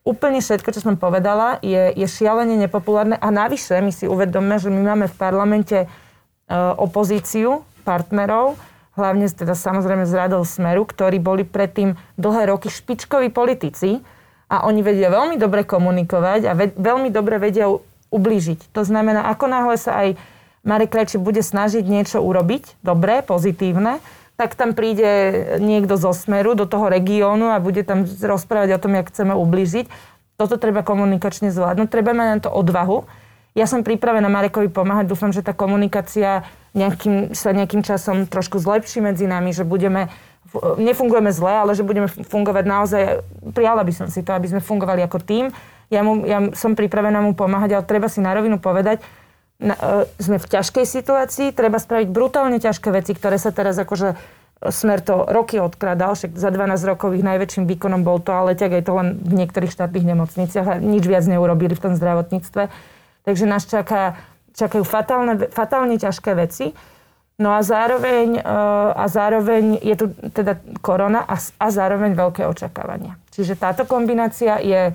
Úplne 0.00 0.40
všetko, 0.40 0.72
čo 0.72 0.80
som 0.80 0.96
povedala, 0.96 1.60
je, 1.60 1.92
je 1.92 2.06
šialene 2.08 2.56
nepopulárne. 2.56 3.20
A 3.20 3.28
navyše 3.28 3.76
my 3.84 3.92
si 3.92 4.08
uvedome, 4.08 4.56
že 4.56 4.72
my 4.72 4.80
máme 4.80 5.06
v 5.12 5.18
parlamente 5.18 5.78
e, 5.84 5.86
opozíciu, 6.56 7.66
partnerov, 7.84 8.56
hlavne 9.00 9.26
teda 9.32 9.56
samozrejme 9.56 10.04
z 10.04 10.12
radov 10.12 10.44
Smeru, 10.44 10.84
ktorí 10.84 11.16
boli 11.16 11.48
predtým 11.48 11.96
dlhé 12.20 12.52
roky 12.52 12.68
špičkoví 12.68 13.32
politici 13.32 14.04
a 14.52 14.68
oni 14.68 14.84
vedia 14.84 15.08
veľmi 15.08 15.40
dobre 15.40 15.64
komunikovať 15.64 16.40
a 16.44 16.52
ve- 16.52 16.76
veľmi 16.76 17.08
dobre 17.08 17.40
vedia 17.40 17.72
ublížiť. 18.12 18.74
To 18.76 18.84
znamená, 18.84 19.30
ako 19.32 19.46
náhle 19.48 19.76
sa 19.80 20.04
aj 20.04 20.20
Marek 20.60 20.92
Krajči 20.92 21.16
bude 21.16 21.40
snažiť 21.40 21.86
niečo 21.88 22.20
urobiť, 22.20 22.84
dobré, 22.84 23.24
pozitívne, 23.24 24.04
tak 24.36 24.56
tam 24.56 24.72
príde 24.76 25.08
niekto 25.60 25.96
zo 25.96 26.12
Smeru 26.12 26.56
do 26.56 26.64
toho 26.68 26.88
regiónu 26.88 27.52
a 27.52 27.60
bude 27.60 27.84
tam 27.84 28.04
rozprávať 28.04 28.76
o 28.76 28.82
tom, 28.82 28.96
jak 28.96 29.08
chceme 29.08 29.32
ublížiť. 29.36 29.88
Toto 30.40 30.56
treba 30.56 30.80
komunikačne 30.80 31.52
zvládnuť, 31.52 31.88
treba 31.92 32.16
mať 32.16 32.28
na 32.28 32.38
to 32.40 32.50
odvahu. 32.52 33.04
Ja 33.58 33.66
som 33.66 33.82
pripravená 33.82 34.30
Marekovi 34.30 34.70
pomáhať, 34.70 35.10
dúfam, 35.10 35.34
že 35.34 35.42
tá 35.42 35.50
komunikácia 35.50 36.46
nejakým, 36.70 37.34
sa 37.34 37.50
nejakým 37.50 37.82
časom 37.82 38.30
trošku 38.30 38.62
zlepší 38.62 39.02
medzi 39.02 39.26
nami, 39.26 39.50
že 39.50 39.66
budeme 39.66 40.06
nefungujeme 40.78 41.30
zle, 41.30 41.52
ale 41.62 41.72
že 41.78 41.86
budeme 41.86 42.10
fungovať 42.10 42.64
naozaj, 42.66 43.02
prijala 43.54 43.86
by 43.86 43.92
som 43.94 44.06
si 44.10 44.26
to, 44.26 44.34
aby 44.34 44.50
sme 44.50 44.60
fungovali 44.62 45.04
ako 45.06 45.18
tým. 45.22 45.44
Ja, 45.90 46.02
mu, 46.02 46.26
ja 46.26 46.50
som 46.54 46.74
pripravená 46.74 47.22
mu 47.22 47.34
pomáhať, 47.34 47.78
ale 47.78 47.84
treba 47.86 48.10
si 48.10 48.22
na 48.22 48.34
rovinu 48.34 48.58
povedať, 48.58 49.02
na, 49.60 49.76
uh, 49.76 50.08
sme 50.16 50.40
v 50.40 50.46
ťažkej 50.46 50.86
situácii, 50.88 51.46
treba 51.52 51.76
spraviť 51.76 52.08
brutálne 52.08 52.56
ťažké 52.56 52.88
veci, 52.90 53.12
ktoré 53.12 53.36
sa 53.36 53.52
teraz 53.52 53.76
akože 53.76 54.16
e, 54.16 54.16
smer 54.72 55.04
to 55.04 55.28
roky 55.28 55.60
odkradal, 55.60 56.16
však 56.16 56.32
za 56.32 56.48
12 56.48 56.80
rokov 56.88 57.12
ich 57.12 57.20
najväčším 57.20 57.68
výkonom 57.68 58.00
bol 58.00 58.24
to, 58.24 58.32
ale 58.32 58.56
tak 58.56 58.72
aj 58.72 58.88
to 58.88 58.96
len 58.96 59.20
v 59.20 59.44
niektorých 59.44 59.68
štátnych 59.68 60.08
nemocniciach 60.08 60.64
a 60.64 60.74
nič 60.80 61.04
viac 61.04 61.28
neurobili 61.28 61.76
v 61.76 61.82
tom 61.84 61.92
zdravotníctve. 61.92 62.72
Takže 63.24 63.44
nás 63.44 63.68
čaká 63.68 64.16
čakajú 64.54 64.84
fatálne, 64.84 65.48
fatálne 65.50 65.96
ťažké 65.96 66.34
veci. 66.34 66.74
No 67.40 67.56
a 67.56 67.64
zároveň, 67.64 68.36
e, 68.36 68.42
a 68.92 69.04
zároveň 69.08 69.80
je 69.80 69.94
tu 69.96 70.06
teda 70.12 70.60
korona 70.84 71.24
a, 71.24 71.40
a 71.40 71.66
zároveň 71.72 72.12
veľké 72.12 72.44
očakávania. 72.44 73.16
Čiže 73.32 73.56
táto 73.56 73.88
kombinácia 73.88 74.60
je 74.60 74.92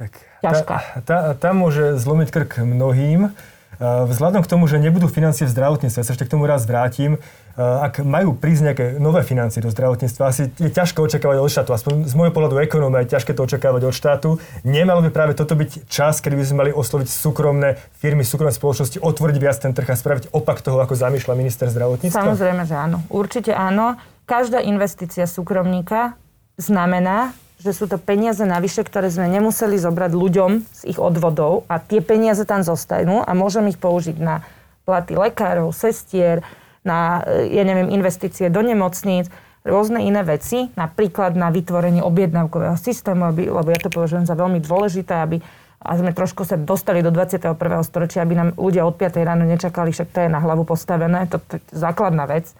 tak, 0.00 0.12
ťažká. 0.40 0.76
Tá, 1.04 1.04
tá, 1.04 1.18
tá 1.36 1.50
môže 1.52 2.00
zlomiť 2.00 2.28
krk 2.32 2.52
mnohým. 2.64 3.36
E, 3.82 4.06
vzhľadom 4.06 4.46
k 4.46 4.48
tomu, 4.48 4.70
že 4.70 4.78
nebudú 4.78 5.10
financie 5.10 5.42
v 5.42 5.50
zdravotníctve, 5.50 6.06
sa 6.06 6.12
ešte 6.14 6.30
k 6.30 6.38
tomu 6.38 6.46
raz 6.46 6.62
vrátim, 6.62 7.18
Eh, 7.52 7.60
ak 7.60 8.00
majú 8.00 8.32
prísť 8.32 8.62
nejaké 8.64 8.86
nové 8.96 9.20
financie 9.28 9.60
do 9.60 9.68
zdravotníctva, 9.68 10.24
asi 10.24 10.48
je 10.56 10.72
ťažko 10.72 11.04
očakávať 11.04 11.36
od 11.36 11.52
štátu. 11.52 11.70
Aspoň 11.76 12.08
z 12.08 12.14
môjho 12.16 12.32
pohľadu 12.32 12.56
ekonóma 12.64 13.04
je 13.04 13.12
ťažké 13.12 13.36
to 13.36 13.44
očakávať 13.44 13.82
od 13.84 13.92
štátu. 13.92 14.28
Nemalo 14.64 15.04
by 15.04 15.12
práve 15.12 15.36
toto 15.36 15.52
byť 15.52 15.84
čas, 15.84 16.24
kedy 16.24 16.40
by 16.40 16.44
sme 16.48 16.56
mali 16.64 16.72
osloviť 16.72 17.12
súkromné 17.12 17.76
firmy, 18.00 18.24
súkromné 18.24 18.56
spoločnosti, 18.56 19.04
otvoriť 19.04 19.36
viac 19.36 19.60
ten 19.60 19.76
trh 19.76 19.84
a 19.84 19.92
spraviť 19.92 20.32
opak 20.32 20.64
toho, 20.64 20.80
ako 20.80 20.96
zamýšľa 20.96 21.34
minister 21.36 21.68
zdravotníctva? 21.68 22.24
Samozrejme, 22.24 22.64
že 22.64 22.72
áno. 22.72 23.04
Určite 23.12 23.52
áno. 23.52 24.00
Každá 24.24 24.64
investícia 24.64 25.28
súkromníka 25.28 26.16
znamená, 26.62 27.34
že 27.62 27.74
sú 27.74 27.86
to 27.86 27.98
peniaze 27.98 28.42
navyše, 28.42 28.82
ktoré 28.82 29.06
sme 29.10 29.30
nemuseli 29.30 29.78
zobrať 29.78 30.12
ľuďom 30.14 30.50
z 30.66 30.82
ich 30.90 30.98
odvodov 30.98 31.62
a 31.70 31.78
tie 31.78 32.02
peniaze 32.02 32.42
tam 32.42 32.66
zostanú 32.66 33.22
a 33.22 33.30
môžem 33.38 33.70
ich 33.70 33.78
použiť 33.78 34.18
na 34.18 34.42
platy 34.82 35.14
lekárov, 35.14 35.70
sestier, 35.70 36.42
na, 36.82 37.22
e, 37.22 37.54
ja 37.54 37.62
neviem, 37.62 37.94
investície 37.94 38.50
do 38.50 38.66
nemocníc, 38.66 39.30
rôzne 39.62 40.02
iné 40.02 40.26
veci, 40.26 40.74
napríklad 40.74 41.38
na 41.38 41.54
vytvorenie 41.54 42.02
objednávkového 42.02 42.74
systému, 42.74 43.30
aby, 43.30 43.46
lebo 43.46 43.68
ja 43.70 43.78
to 43.78 43.94
považujem 43.94 44.26
za 44.26 44.34
veľmi 44.34 44.58
dôležité, 44.58 45.22
aby 45.22 45.38
a 45.82 45.98
sme 45.98 46.14
trošku 46.14 46.46
sa 46.46 46.54
dostali 46.54 47.02
do 47.02 47.10
21. 47.10 47.58
storočia, 47.82 48.22
aby 48.22 48.38
nám 48.38 48.48
ľudia 48.54 48.86
od 48.86 48.94
5. 48.94 49.18
ráno 49.26 49.42
nečakali, 49.42 49.90
však 49.90 50.14
to 50.14 50.18
je 50.22 50.30
na 50.30 50.38
hlavu 50.38 50.62
postavené, 50.62 51.26
to, 51.26 51.42
to 51.42 51.58
je 51.58 51.62
základná 51.74 52.22
vec. 52.30 52.54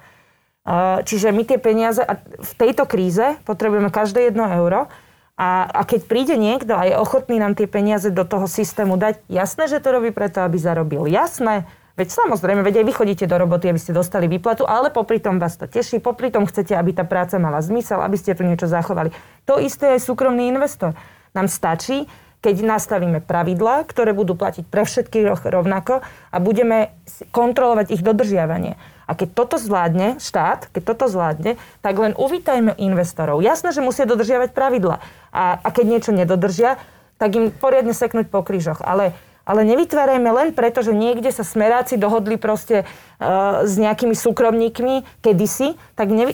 Čiže 1.03 1.35
my 1.35 1.42
tie 1.42 1.59
peniaze, 1.59 2.07
v 2.38 2.53
tejto 2.55 2.87
kríze 2.87 3.35
potrebujeme 3.42 3.90
každé 3.90 4.31
jedno 4.31 4.46
euro 4.46 4.87
a, 5.35 5.66
a 5.66 5.83
keď 5.83 6.01
príde 6.07 6.37
niekto 6.38 6.79
a 6.79 6.87
je 6.87 6.94
ochotný 6.94 7.42
nám 7.42 7.59
tie 7.59 7.66
peniaze 7.66 8.14
do 8.14 8.22
toho 8.22 8.46
systému 8.46 8.94
dať, 8.94 9.27
jasné, 9.27 9.66
že 9.66 9.83
to 9.83 9.90
robí 9.90 10.14
preto, 10.14 10.46
aby 10.46 10.55
zarobil. 10.62 11.11
Jasné, 11.11 11.66
Veď 11.92 12.09
samozrejme, 12.09 12.64
veď 12.64 12.81
aj 12.81 12.87
vy 12.88 12.92
chodíte 12.96 13.25
do 13.29 13.37
roboty, 13.37 13.68
aby 13.68 13.77
ste 13.77 13.92
dostali 13.92 14.25
výplatu, 14.25 14.64
ale 14.64 14.88
popri 14.88 15.20
tom 15.20 15.37
vás 15.37 15.61
to 15.61 15.68
teší, 15.68 16.01
popri 16.01 16.33
tom 16.33 16.48
chcete, 16.48 16.72
aby 16.72 16.96
tá 16.96 17.05
práca 17.05 17.37
mala 17.37 17.61
zmysel, 17.61 18.01
aby 18.01 18.16
ste 18.16 18.33
tu 18.33 18.48
niečo 18.48 18.64
zachovali. 18.64 19.12
To 19.44 19.61
isté 19.61 20.01
je 20.01 20.01
súkromný 20.01 20.48
investor. 20.48 20.96
Nám 21.37 21.53
stačí, 21.53 22.09
keď 22.40 22.64
nastavíme 22.64 23.20
pravidlá, 23.20 23.85
ktoré 23.85 24.16
budú 24.16 24.35
platiť 24.35 24.64
pre 24.72 24.88
všetkých 24.88 25.31
rovnako 25.53 26.01
a 26.33 26.37
budeme 26.40 26.96
kontrolovať 27.29 27.92
ich 27.92 28.03
dodržiavanie. 28.03 28.81
A 29.12 29.16
keď 29.18 29.37
toto 29.37 29.61
zvládne 29.61 30.16
štát, 30.16 30.72
keď 30.72 30.96
toto 30.96 31.05
zvládne, 31.12 31.61
tak 31.85 31.94
len 32.01 32.16
uvítajme 32.16 32.72
investorov. 32.81 33.44
Jasné, 33.44 33.77
že 33.77 33.85
musia 33.85 34.09
dodržiavať 34.09 34.57
pravidla. 34.57 35.05
A, 35.29 35.61
a 35.61 35.68
keď 35.68 35.85
niečo 35.85 36.16
nedodržia, 36.16 36.81
tak 37.20 37.37
im 37.37 37.53
poriadne 37.53 37.92
seknúť 37.92 38.33
po 38.33 38.40
krížoch. 38.40 38.81
Ale 38.81 39.12
ale 39.42 39.66
nevytvárajme 39.66 40.31
len 40.31 40.48
preto, 40.55 40.87
že 40.87 40.94
niekde 40.94 41.35
sa 41.35 41.42
smeráci 41.42 41.98
dohodli 41.98 42.38
proste 42.38 42.87
uh, 42.87 43.66
s 43.66 43.75
nejakými 43.75 44.14
súkromníkmi 44.14 45.03
kedysi, 45.18 45.75
tak 45.98 46.14
ne, 46.14 46.31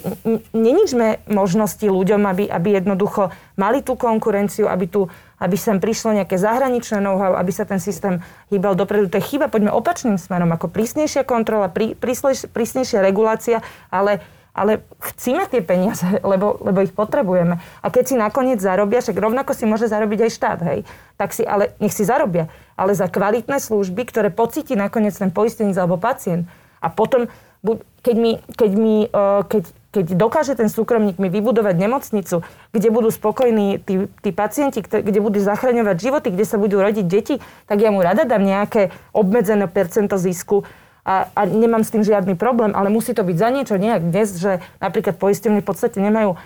neničme 0.53 1.25
možnosti 1.25 1.89
ľuďom, 1.89 2.29
aby, 2.29 2.45
aby 2.53 2.69
jednoducho 2.77 3.33
mali 3.57 3.81
tú 3.81 3.97
konkurenciu, 3.97 4.69
aby, 4.69 4.93
tu, 4.93 5.09
aby 5.39 5.57
sem 5.59 5.79
prišlo 5.79 6.15
nejaké 6.19 6.39
zahraničné 6.39 6.99
know-how, 6.99 7.39
aby 7.39 7.51
sa 7.55 7.67
ten 7.67 7.79
systém 7.79 8.23
hýbal 8.51 8.75
dopredu. 8.75 9.11
To 9.11 9.19
je 9.23 9.29
chyba, 9.35 9.51
poďme 9.51 9.71
opačným 9.71 10.19
smerom, 10.19 10.51
ako 10.51 10.71
prísnejšia 10.71 11.23
kontrola, 11.23 11.71
prí, 11.71 11.95
prísnejšia 11.99 13.03
regulácia, 13.03 13.63
ale 13.91 14.23
ale 14.59 14.83
chcíme 14.99 15.47
tie 15.47 15.63
peniaze, 15.63 16.03
lebo, 16.35 16.59
lebo 16.59 16.83
ich 16.83 16.91
potrebujeme. 16.91 17.63
A 17.79 17.87
keď 17.95 18.05
si 18.11 18.15
nakoniec 18.19 18.59
zarobia, 18.59 18.99
však 18.99 19.15
rovnako 19.15 19.55
si 19.55 19.65
môže 19.71 19.87
zarobiť 19.87 20.27
aj 20.27 20.31
štát, 20.35 20.61
hej, 20.67 20.81
tak 21.15 21.31
si, 21.31 21.47
ale 21.47 21.79
nech 21.79 21.95
si 21.95 22.03
zarobia. 22.03 22.51
Ale 22.75 22.91
za 22.99 23.07
kvalitné 23.07 23.63
služby, 23.63 24.11
ktoré 24.11 24.35
pocíti 24.35 24.75
nakoniec 24.75 25.15
ten 25.15 25.31
poistenec 25.31 25.79
alebo 25.79 25.95
pacient. 25.95 26.51
A 26.83 26.91
potom, 26.91 27.31
keď, 27.77 28.17
mi, 28.17 28.33
keď, 28.57 28.71
mi, 28.73 28.97
e, 29.05 29.33
keď, 29.45 29.63
keď 29.93 30.07
dokáže 30.17 30.55
ten 30.57 30.73
súkromník 30.73 31.21
mi 31.21 31.29
vybudovať 31.29 31.75
nemocnicu, 31.77 32.41
kde 32.73 32.89
budú 32.89 33.13
spokojní 33.13 33.83
tí, 33.85 34.09
tí 34.25 34.31
pacienti, 34.33 34.81
kde 34.81 35.19
budú 35.21 35.43
zachraňovať 35.43 35.97
životy, 35.99 36.29
kde 36.33 36.45
sa 36.49 36.57
budú 36.57 36.81
rodiť 36.81 37.05
deti, 37.05 37.37
tak 37.69 37.83
ja 37.85 37.93
mu 37.93 38.01
rada 38.01 38.25
dám 38.25 38.47
nejaké 38.47 38.95
obmedzené 39.13 39.69
percento 39.69 40.17
zisku 40.17 40.65
a, 41.09 41.33
a 41.33 41.41
nemám 41.49 41.85
s 41.85 41.93
tým 41.93 42.05
žiadny 42.05 42.37
problém, 42.37 42.77
ale 42.77 42.93
musí 42.93 43.17
to 43.17 43.25
byť 43.25 43.37
za 43.37 43.49
niečo 43.49 43.75
nejak 43.81 44.03
dnes, 44.13 44.29
že 44.37 44.61
napríklad 44.77 45.17
poistenie 45.17 45.65
v 45.65 45.69
podstate 45.73 46.05
nemajú 46.05 46.37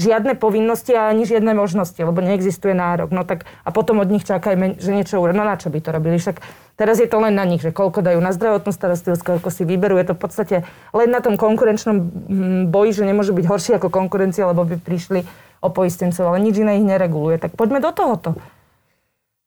žiadne 0.00 0.38
povinnosti 0.38 0.96
a 0.96 1.10
ani 1.10 1.28
žiadne 1.28 1.52
možnosti, 1.52 1.98
lebo 1.98 2.24
neexistuje 2.24 2.72
nárok. 2.72 3.12
No 3.12 3.26
tak 3.26 3.44
a 3.66 3.74
potom 3.74 4.00
od 4.00 4.08
nich 4.08 4.24
čakajme, 4.24 4.80
že 4.80 4.94
niečo 4.94 5.20
urobí. 5.20 5.36
No 5.36 5.44
na 5.44 5.58
čo 5.58 5.68
by 5.68 5.78
to 5.84 5.90
robili? 5.92 6.16
Však 6.16 6.40
teraz 6.76 6.98
je 6.98 7.08
to 7.08 7.18
len 7.20 7.34
na 7.36 7.44
nich, 7.44 7.60
že 7.60 7.74
koľko 7.74 8.00
dajú 8.00 8.20
na 8.20 8.32
zdravotnú 8.34 8.72
starostlivosť, 8.72 9.22
koľko 9.22 9.48
si 9.48 9.62
vyberú. 9.64 9.98
Je 10.00 10.12
to 10.12 10.16
v 10.16 10.22
podstate 10.22 10.56
len 10.92 11.08
na 11.08 11.20
tom 11.20 11.40
konkurenčnom 11.40 11.96
mm, 11.98 12.62
boji, 12.72 13.02
že 13.02 13.08
nemôže 13.08 13.32
byť 13.32 13.46
horší 13.48 13.72
ako 13.76 13.88
konkurencia, 13.92 14.48
lebo 14.48 14.64
by 14.64 14.80
prišli 14.80 15.24
o 15.62 15.68
poistencov, 15.70 16.26
ale 16.26 16.42
nič 16.42 16.58
iné 16.58 16.82
ich 16.82 16.86
nereguluje. 16.86 17.38
Tak 17.38 17.54
poďme 17.54 17.78
do 17.78 17.94
tohoto. 17.94 18.34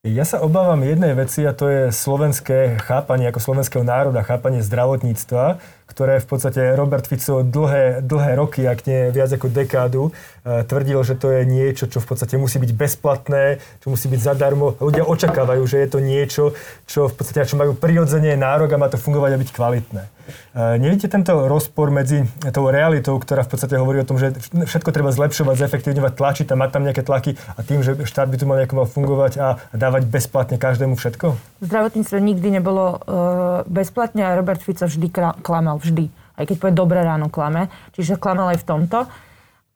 Ja 0.06 0.22
sa 0.22 0.38
obávam 0.38 0.86
jednej 0.86 1.18
veci 1.18 1.42
a 1.42 1.50
to 1.50 1.66
je 1.66 1.82
slovenské 1.90 2.78
chápanie 2.78 3.26
ako 3.26 3.42
slovenského 3.42 3.82
národa, 3.82 4.22
chápanie 4.22 4.62
zdravotníctva, 4.62 5.58
ktoré 5.86 6.18
v 6.18 6.26
podstate 6.26 6.74
Robert 6.74 7.06
Fico 7.06 7.46
dlhé, 7.46 8.02
dlhé 8.02 8.32
roky, 8.34 8.66
ak 8.66 8.84
nie 8.90 9.14
viac 9.14 9.30
ako 9.30 9.46
dekádu, 9.48 10.02
e, 10.44 10.66
tvrdil, 10.66 10.98
že 11.06 11.14
to 11.14 11.30
je 11.30 11.46
niečo, 11.46 11.86
čo 11.86 12.02
v 12.02 12.06
podstate 12.10 12.34
musí 12.36 12.58
byť 12.58 12.72
bezplatné, 12.74 13.62
čo 13.80 13.94
musí 13.94 14.10
byť 14.10 14.20
zadarmo. 14.20 14.74
Ľudia 14.82 15.06
očakávajú, 15.06 15.62
že 15.64 15.86
je 15.86 15.88
to 15.88 15.98
niečo, 16.02 16.44
čo 16.90 17.06
v 17.06 17.14
podstate 17.14 17.46
čo 17.46 17.54
majú 17.54 17.78
prirodzene 17.78 18.34
nárok 18.34 18.74
a 18.74 18.80
má 18.82 18.90
to 18.90 18.98
fungovať 18.98 19.30
a 19.34 19.40
byť 19.40 19.50
kvalitné. 19.54 20.02
E, 20.26 20.78
nevidíte 20.82 21.06
tento 21.06 21.46
rozpor 21.46 21.94
medzi 21.94 22.26
tou 22.50 22.66
realitou, 22.66 23.14
ktorá 23.22 23.46
v 23.46 23.50
podstate 23.54 23.78
hovorí 23.78 24.02
o 24.02 24.08
tom, 24.08 24.18
že 24.18 24.34
všetko 24.52 24.90
treba 24.90 25.14
zlepšovať, 25.14 25.54
zefektívňovať, 25.54 26.12
tlačiť 26.18 26.46
tam, 26.50 26.66
mať 26.66 26.70
tam 26.74 26.82
nejaké 26.82 27.02
tlaky 27.06 27.38
a 27.54 27.60
tým, 27.62 27.86
že 27.86 27.94
štát 28.02 28.26
by 28.26 28.36
tu 28.36 28.44
mal 28.44 28.58
nejako 28.58 28.82
mal 28.82 28.88
fungovať 28.90 29.32
a 29.38 29.46
dávať 29.70 30.10
bezplatne 30.10 30.58
každému 30.58 30.98
všetko? 30.98 31.38
Zdravotníctvo 31.62 32.16
nikdy 32.18 32.48
nebolo 32.58 32.98
uh, 32.98 33.62
bezplatne 33.70 34.26
a 34.26 34.34
Robert 34.34 34.58
Fico 34.60 34.86
vždy 34.88 35.08
klamal, 35.40 35.75
vždy. 35.76 36.08
Aj 36.36 36.44
keď 36.44 36.56
povie 36.60 36.74
dobré 36.76 37.00
ráno 37.00 37.32
klame. 37.32 37.72
Čiže 37.96 38.20
klamal 38.20 38.52
aj 38.56 38.60
v 38.60 38.68
tomto. 38.68 38.98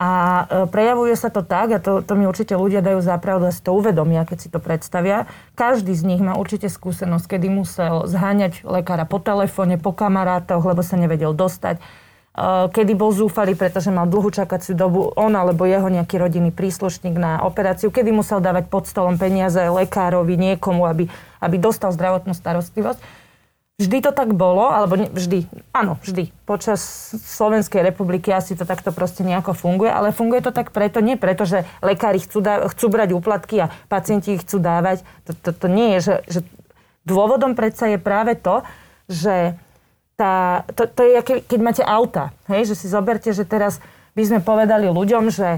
A 0.01 0.11
e, 0.49 0.65
prejavuje 0.65 1.13
sa 1.13 1.29
to 1.29 1.45
tak, 1.45 1.69
a 1.69 1.77
to, 1.77 2.01
to 2.01 2.17
mi 2.17 2.25
určite 2.25 2.57
ľudia 2.57 2.81
dajú 2.81 3.05
zapravdu 3.05 3.45
a 3.45 3.53
si 3.53 3.61
to 3.61 3.77
uvedomia, 3.77 4.25
keď 4.25 4.37
si 4.41 4.49
to 4.49 4.57
predstavia. 4.57 5.29
Každý 5.53 5.93
z 5.93 6.01
nich 6.09 6.17
má 6.17 6.33
určite 6.33 6.73
skúsenosť, 6.73 7.37
kedy 7.37 7.47
musel 7.53 8.09
zháňať 8.09 8.65
lekára 8.65 9.05
po 9.05 9.21
telefóne, 9.21 9.77
po 9.77 9.93
kamarátoch, 9.93 10.65
lebo 10.65 10.81
sa 10.81 10.97
nevedel 10.97 11.37
dostať. 11.37 11.77
E, 11.77 11.81
kedy 12.73 12.97
bol 12.97 13.13
zúfalý, 13.13 13.53
pretože 13.53 13.93
mal 13.93 14.09
dlhú 14.09 14.33
čakaciu 14.33 14.73
dobu, 14.73 15.13
on 15.13 15.37
alebo 15.37 15.69
jeho 15.69 15.85
nejaký 15.85 16.17
rodinný 16.17 16.49
príslušník 16.49 17.13
na 17.13 17.45
operáciu, 17.45 17.93
kedy 17.93 18.09
musel 18.09 18.41
dávať 18.41 18.73
pod 18.73 18.89
stolom 18.89 19.21
peniaze 19.21 19.61
lekárovi, 19.61 20.33
niekomu, 20.33 20.81
aby, 20.89 21.13
aby 21.45 21.55
dostal 21.61 21.93
zdravotnú 21.93 22.33
starostlivosť. 22.33 23.20
Vždy 23.81 23.97
to 24.05 24.13
tak 24.13 24.37
bolo, 24.37 24.69
alebo 24.69 24.93
ne, 24.93 25.09
vždy, 25.09 25.49
áno, 25.73 25.97
vždy. 26.05 26.29
Počas 26.45 26.77
Slovenskej 27.17 27.81
republiky 27.81 28.29
asi 28.29 28.53
to 28.53 28.61
takto 28.61 28.93
proste 28.93 29.25
nejako 29.25 29.57
funguje, 29.57 29.89
ale 29.89 30.13
funguje 30.13 30.45
to 30.45 30.53
tak 30.53 30.69
preto, 30.69 31.01
nie 31.01 31.17
preto, 31.17 31.49
že 31.49 31.65
lekári 31.81 32.21
chcú, 32.21 32.45
dá, 32.45 32.61
chcú 32.69 32.93
brať 32.93 33.17
úplatky 33.17 33.65
a 33.65 33.73
pacienti 33.89 34.37
ich 34.37 34.45
chcú 34.45 34.61
dávať. 34.61 35.01
To, 35.25 35.33
to, 35.33 35.49
to 35.49 35.65
nie 35.65 35.97
je, 35.97 35.99
že, 36.05 36.15
že 36.29 36.39
dôvodom 37.09 37.57
predsa 37.57 37.89
je 37.89 37.97
práve 37.97 38.37
to, 38.37 38.61
že 39.09 39.57
tá, 40.13 40.61
to, 40.77 40.85
to 40.85 41.01
je, 41.01 41.41
keď 41.41 41.59
máte 41.65 41.81
auta, 41.81 42.29
hej, 42.45 42.69
že 42.69 42.77
si 42.77 42.85
zoberte, 42.85 43.33
že 43.33 43.49
teraz 43.49 43.81
by 44.13 44.21
sme 44.21 44.39
povedali 44.45 44.93
ľuďom, 44.93 45.33
že, 45.33 45.57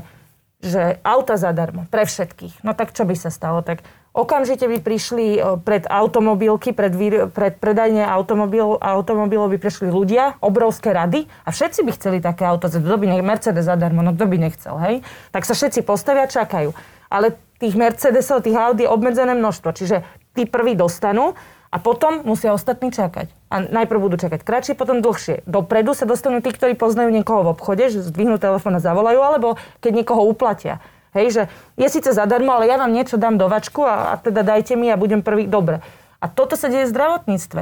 že 0.64 1.04
auta 1.04 1.36
zadarmo 1.36 1.84
pre 1.92 2.08
všetkých. 2.08 2.64
No 2.64 2.72
tak 2.72 2.96
čo 2.96 3.04
by 3.04 3.20
sa 3.20 3.28
stalo? 3.28 3.60
Tak 3.60 3.84
Okamžite 4.14 4.70
by 4.70 4.78
prišli 4.78 5.42
pred 5.66 5.90
automobilky, 5.90 6.70
pred, 6.70 6.94
pred 7.34 7.54
predajne 7.58 8.06
automobil, 8.06 8.78
automobilov 8.78 9.50
by 9.50 9.58
prišli 9.58 9.90
ľudia, 9.90 10.38
obrovské 10.38 10.94
rady 10.94 11.26
a 11.42 11.50
všetci 11.50 11.82
by 11.82 11.92
chceli 11.98 12.18
také 12.22 12.46
auto. 12.46 12.70
Kto 12.70 13.02
by 13.02 13.10
nech, 13.10 13.26
Mercedes 13.26 13.66
zadarmo, 13.66 14.06
no 14.06 14.14
kto 14.14 14.30
by 14.30 14.38
nechcel, 14.38 14.78
hej? 14.86 15.02
Tak 15.34 15.50
sa 15.50 15.58
všetci 15.58 15.82
postavia, 15.82 16.30
čakajú. 16.30 16.78
Ale 17.10 17.34
tých 17.58 17.74
Mercedesov, 17.74 18.46
tých 18.46 18.54
Audi 18.54 18.86
je 18.86 18.94
obmedzené 18.94 19.34
množstvo. 19.34 19.74
Čiže 19.74 20.06
tí 20.38 20.46
prví 20.46 20.78
dostanú 20.78 21.34
a 21.74 21.82
potom 21.82 22.22
musia 22.22 22.54
ostatní 22.54 22.94
čakať. 22.94 23.34
A 23.50 23.66
najprv 23.66 23.98
budú 23.98 24.22
čakať 24.22 24.46
kratšie, 24.46 24.74
potom 24.78 25.02
dlhšie. 25.02 25.42
Dopredu 25.50 25.98
sa 25.98 26.06
dostanú 26.06 26.38
tí, 26.38 26.54
ktorí 26.54 26.78
poznajú 26.78 27.10
niekoho 27.10 27.50
v 27.50 27.58
obchode, 27.58 27.90
že 27.90 28.06
zdvihnú 28.06 28.38
telefón 28.38 28.78
a 28.78 28.82
zavolajú, 28.82 29.18
alebo 29.26 29.58
keď 29.82 30.06
niekoho 30.06 30.22
uplatia. 30.30 30.86
Hej, 31.14 31.28
že 31.34 31.44
je 31.78 31.88
síce 31.90 32.10
zadarmo, 32.10 32.54
ale 32.54 32.70
ja 32.70 32.78
vám 32.82 32.90
niečo 32.90 33.22
dám 33.22 33.38
do 33.38 33.46
vačku 33.46 33.86
a, 33.86 34.14
a 34.14 34.22
teda 34.22 34.42
dajte 34.42 34.74
mi 34.74 34.90
a 34.90 34.98
budem 34.98 35.22
prvý. 35.22 35.46
Dobre. 35.46 35.80
A 36.18 36.26
toto 36.30 36.58
sa 36.58 36.70
deje 36.70 36.90
v 36.90 36.94
zdravotníctve. 36.94 37.62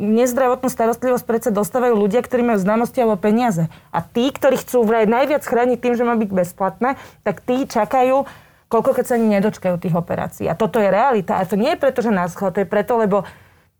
Nezdravotnú 0.00 0.68
starostlivosť 0.72 1.24
predsa 1.28 1.50
dostávajú 1.52 1.96
ľudia, 1.96 2.24
ktorí 2.24 2.40
majú 2.44 2.58
známosti 2.60 3.04
alebo 3.04 3.20
peniaze. 3.20 3.68
A 3.92 4.00
tí, 4.00 4.32
ktorí 4.32 4.60
chcú 4.60 4.84
vraj 4.84 5.04
najviac 5.04 5.44
chrániť 5.44 5.78
tým, 5.80 5.94
že 5.96 6.06
má 6.08 6.16
byť 6.16 6.30
bezplatné, 6.32 6.96
tak 7.24 7.44
tí 7.44 7.68
čakajú 7.68 8.24
koľko 8.70 8.90
keď 8.94 9.04
sa 9.04 9.18
ani 9.18 9.28
nedočkajú 9.36 9.76
tých 9.82 9.98
operácií. 9.98 10.46
A 10.46 10.54
toto 10.54 10.78
je 10.78 10.86
realita. 10.86 11.36
A 11.36 11.44
to 11.44 11.58
nie 11.58 11.74
je 11.74 11.82
preto, 11.82 12.06
že 12.06 12.14
nás 12.14 12.32
to 12.32 12.54
je 12.54 12.64
preto, 12.64 13.02
lebo 13.02 13.26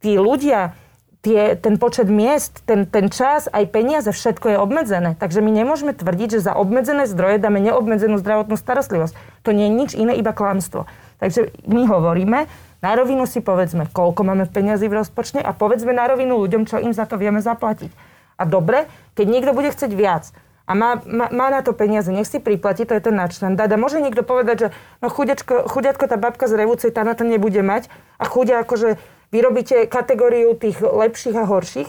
tí 0.02 0.18
ľudia, 0.18 0.74
tie, 1.20 1.56
ten 1.56 1.76
počet 1.76 2.08
miest, 2.08 2.64
ten, 2.64 2.88
ten 2.88 3.12
čas, 3.12 3.46
aj 3.52 3.68
peniaze, 3.68 4.08
všetko 4.08 4.56
je 4.56 4.58
obmedzené. 4.58 5.16
Takže 5.20 5.44
my 5.44 5.52
nemôžeme 5.52 5.92
tvrdiť, 5.92 6.40
že 6.40 6.46
za 6.50 6.56
obmedzené 6.56 7.04
zdroje 7.04 7.36
dáme 7.36 7.60
neobmedzenú 7.60 8.16
zdravotnú 8.16 8.56
starostlivosť. 8.56 9.14
To 9.44 9.52
nie 9.52 9.68
je 9.68 9.76
nič 9.76 9.90
iné, 9.92 10.16
iba 10.16 10.32
klamstvo. 10.32 10.88
Takže 11.20 11.52
my 11.68 11.84
hovoríme, 11.84 12.48
na 12.80 12.96
rovinu 12.96 13.28
si 13.28 13.44
povedzme, 13.44 13.92
koľko 13.92 14.24
máme 14.24 14.48
peniazy 14.48 14.88
v 14.88 15.04
rozpočne 15.04 15.44
a 15.44 15.52
povedzme 15.52 15.92
na 15.92 16.08
rovinu 16.08 16.40
ľuďom, 16.40 16.64
čo 16.64 16.80
im 16.80 16.96
za 16.96 17.04
to 17.04 17.20
vieme 17.20 17.44
zaplatiť. 17.44 17.92
A 18.40 18.48
dobre, 18.48 18.88
keď 19.12 19.26
niekto 19.28 19.52
bude 19.52 19.68
chcieť 19.68 19.92
viac 19.92 20.32
a 20.64 20.72
má, 20.72 20.96
má, 21.04 21.28
má 21.28 21.52
na 21.52 21.60
to 21.60 21.76
peniaze, 21.76 22.08
nech 22.08 22.24
si 22.24 22.40
priplatí, 22.40 22.88
to 22.88 22.96
je 22.96 23.04
ten 23.04 23.12
načlen. 23.12 23.52
Dada, 23.52 23.76
môže 23.76 24.00
niekto 24.00 24.24
povedať, 24.24 24.56
že 24.56 24.68
no 25.04 25.12
chudiačko, 25.12 25.68
chudiatko, 25.68 26.08
tá 26.08 26.16
babka 26.16 26.48
z 26.48 26.56
revúcej, 26.56 26.88
tá 26.88 27.04
na 27.04 27.12
to 27.12 27.28
nebude 27.28 27.60
mať 27.60 27.92
a 28.16 28.24
chudia 28.24 28.64
akože 28.64 28.96
vy 29.30 29.38
robíte 29.40 29.86
kategóriu 29.86 30.54
tých 30.58 30.82
lepších 30.82 31.36
a 31.38 31.46
horších, 31.46 31.88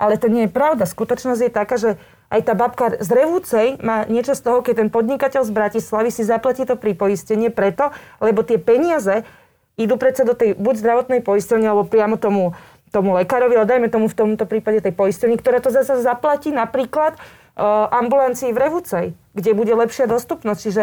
ale 0.00 0.16
to 0.16 0.26
nie 0.26 0.46
je 0.46 0.50
pravda. 0.50 0.88
Skutočnosť 0.88 1.40
je 1.46 1.52
taká, 1.52 1.76
že 1.76 1.90
aj 2.30 2.40
tá 2.46 2.54
babka 2.54 2.94
z 3.02 3.10
Revúcej 3.10 3.66
má 3.82 4.06
niečo 4.06 4.38
z 4.38 4.42
toho, 4.46 4.62
keď 4.62 4.86
ten 4.86 4.90
podnikateľ 4.90 5.42
z 5.42 5.52
Bratislavy 5.52 6.10
si 6.14 6.22
zaplatí 6.22 6.62
to 6.62 6.78
pripoistenie 6.78 7.50
preto, 7.50 7.90
lebo 8.22 8.46
tie 8.46 8.56
peniaze 8.56 9.26
idú 9.74 9.98
predsa 9.98 10.22
do 10.22 10.38
tej 10.38 10.54
buď 10.54 10.74
zdravotnej 10.78 11.20
poistenie, 11.26 11.66
alebo 11.66 11.88
priamo 11.88 12.16
tomu, 12.20 12.54
tomu 12.94 13.18
lekárovi, 13.18 13.58
ale 13.58 13.66
dajme 13.66 13.88
tomu 13.90 14.06
v 14.06 14.18
tomto 14.18 14.44
prípade 14.46 14.78
tej 14.84 14.94
poistenie, 14.94 15.36
ktorá 15.36 15.58
to 15.58 15.74
zase 15.74 16.00
zaplatí 16.04 16.54
napríklad 16.54 17.16
uh, 17.16 17.88
ambulancii 17.90 18.54
v 18.54 18.60
Revúcej, 18.60 19.06
kde 19.34 19.50
bude 19.56 19.74
lepšia 19.74 20.06
dostupnosť. 20.06 20.60
Čiže 20.60 20.82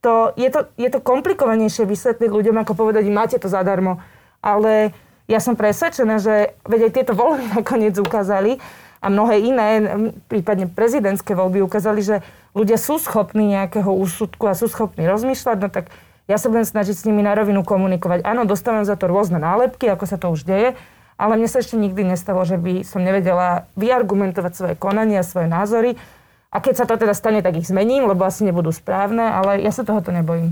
to, 0.00 0.32
je, 0.38 0.48
to, 0.48 0.70
je 0.78 0.88
to 0.88 1.00
komplikovanejšie 1.02 1.84
vysvetliť 1.88 2.30
ľuďom, 2.30 2.56
ako 2.62 2.72
povedať, 2.72 3.04
máte 3.10 3.36
to 3.36 3.50
zadarmo. 3.50 3.98
Ale 4.44 4.94
ja 5.26 5.42
som 5.42 5.58
presvedčená, 5.58 6.22
že 6.22 6.54
veď 6.66 6.90
aj 6.90 6.92
tieto 6.94 7.12
voľby 7.14 7.50
nakoniec 7.58 7.94
ukázali 7.98 8.58
a 9.02 9.06
mnohé 9.12 9.42
iné, 9.44 9.68
prípadne 10.26 10.66
prezidentské 10.70 11.36
voľby 11.36 11.62
ukázali, 11.62 12.00
že 12.02 12.16
ľudia 12.56 12.80
sú 12.80 12.96
schopní 12.98 13.54
nejakého 13.54 13.90
úsudku 13.92 14.48
a 14.48 14.56
sú 14.56 14.66
schopní 14.70 15.04
rozmýšľať, 15.04 15.56
no 15.60 15.68
tak 15.68 15.92
ja 16.26 16.42
sa 16.42 16.50
budem 16.50 16.66
snažiť 16.66 16.94
s 16.96 17.06
nimi 17.06 17.22
na 17.22 17.38
rovinu 17.38 17.62
komunikovať. 17.62 18.26
Áno, 18.26 18.42
dostávam 18.42 18.82
za 18.82 18.98
to 18.98 19.06
rôzne 19.06 19.38
nálepky, 19.38 19.86
ako 19.86 20.04
sa 20.10 20.18
to 20.18 20.34
už 20.34 20.42
deje, 20.42 20.74
ale 21.14 21.38
mne 21.38 21.46
sa 21.46 21.62
ešte 21.62 21.78
nikdy 21.78 22.02
nestalo, 22.02 22.42
že 22.42 22.58
by 22.58 22.82
som 22.82 23.06
nevedela 23.06 23.70
vyargumentovať 23.78 24.52
svoje 24.52 24.74
konania, 24.74 25.22
svoje 25.22 25.46
názory. 25.46 25.94
A 26.50 26.58
keď 26.58 26.82
sa 26.82 26.86
to 26.88 26.98
teda 26.98 27.14
stane, 27.14 27.46
tak 27.46 27.62
ich 27.62 27.70
zmením, 27.70 28.10
lebo 28.10 28.26
asi 28.26 28.42
nebudú 28.42 28.74
správne, 28.74 29.22
ale 29.22 29.62
ja 29.62 29.70
sa 29.70 29.86
tohoto 29.86 30.10
nebojím. 30.10 30.50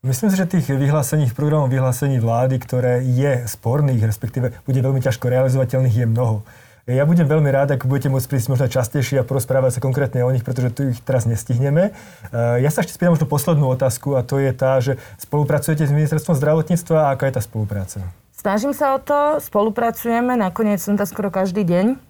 Myslím 0.00 0.32
si, 0.32 0.40
že 0.40 0.48
tých 0.48 0.64
vyhlásení, 0.64 1.28
programov 1.28 1.68
vyhlásení 1.68 2.24
vlády, 2.24 2.56
ktoré 2.56 3.04
je 3.04 3.44
sporných, 3.44 4.00
respektíve 4.00 4.56
bude 4.64 4.80
veľmi 4.80 4.96
ťažko 4.96 5.28
realizovateľných, 5.28 5.92
je 5.92 6.06
mnoho. 6.08 6.40
Ja 6.88 7.04
budem 7.04 7.28
veľmi 7.28 7.52
rád, 7.52 7.76
ak 7.76 7.84
budete 7.84 8.08
môcť 8.08 8.24
prísť 8.24 8.48
možno 8.48 8.72
častejšie 8.72 9.20
a 9.20 9.28
porozprávať 9.28 9.76
sa 9.76 9.84
konkrétne 9.84 10.24
o 10.24 10.32
nich, 10.32 10.40
pretože 10.40 10.72
tu 10.72 10.88
ich 10.88 11.04
teraz 11.04 11.28
nestihneme. 11.28 11.92
Eh, 11.92 12.64
ja 12.64 12.72
sa 12.72 12.80
ešte 12.80 12.96
spýtam 12.96 13.12
možno 13.12 13.28
poslednú 13.28 13.68
otázku 13.76 14.16
a 14.16 14.24
to 14.24 14.40
je 14.40 14.56
tá, 14.56 14.80
že 14.80 14.96
spolupracujete 15.20 15.84
s 15.84 15.92
ministerstvom 15.92 16.32
zdravotníctva 16.32 16.96
a 17.04 17.10
aká 17.12 17.28
je 17.28 17.36
tá 17.36 17.42
spolupráca? 17.44 18.00
Snažím 18.32 18.72
sa 18.72 18.96
o 18.96 19.04
to, 19.04 19.36
spolupracujeme, 19.36 20.32
nakoniec 20.32 20.80
som 20.80 20.96
tam 20.96 21.04
skoro 21.04 21.28
každý 21.28 21.60
deň, 21.60 22.00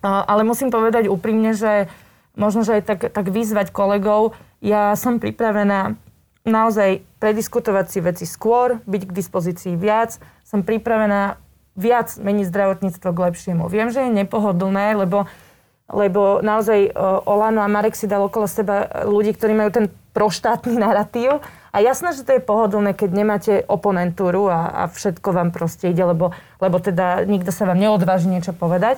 ale 0.00 0.40
musím 0.40 0.72
povedať 0.72 1.12
úprimne, 1.12 1.52
že 1.52 1.92
možno, 2.32 2.64
že 2.64 2.80
aj 2.80 2.82
tak, 2.88 3.00
tak 3.12 3.28
vyzvať 3.28 3.76
kolegov, 3.76 4.32
ja 4.64 4.96
som 4.96 5.20
pripravená 5.20 6.00
naozaj 6.46 7.02
prediskutovať 7.18 7.86
si 7.90 7.98
veci 8.00 8.24
skôr, 8.24 8.78
byť 8.86 9.02
k 9.10 9.16
dispozícii 9.16 9.74
viac. 9.74 10.16
Som 10.46 10.62
pripravená 10.62 11.42
viac 11.76 12.14
meniť 12.16 12.48
zdravotníctvo 12.48 13.08
k 13.12 13.22
lepšiemu. 13.28 13.68
Viem, 13.68 13.92
že 13.92 14.06
je 14.06 14.16
nepohodlné, 14.24 14.96
lebo, 14.96 15.28
lebo 15.92 16.40
naozaj 16.40 16.94
Olano 17.28 17.60
a 17.60 17.68
Marek 17.68 17.98
si 17.98 18.08
dal 18.08 18.24
okolo 18.24 18.48
seba 18.48 18.88
ľudí, 19.04 19.36
ktorí 19.36 19.52
majú 19.52 19.70
ten 19.74 19.86
proštátny 20.16 20.80
narratív. 20.80 21.44
A 21.76 21.84
jasné, 21.84 22.16
že 22.16 22.24
to 22.24 22.32
je 22.32 22.40
pohodlné, 22.40 22.96
keď 22.96 23.10
nemáte 23.12 23.54
oponentúru 23.68 24.48
a, 24.48 24.72
a 24.72 24.82
všetko 24.88 25.28
vám 25.36 25.52
proste 25.52 25.92
ide, 25.92 26.00
lebo, 26.00 26.32
lebo 26.56 26.80
teda 26.80 27.28
nikto 27.28 27.52
sa 27.52 27.68
vám 27.68 27.76
neodváži 27.76 28.32
niečo 28.32 28.56
povedať. 28.56 28.96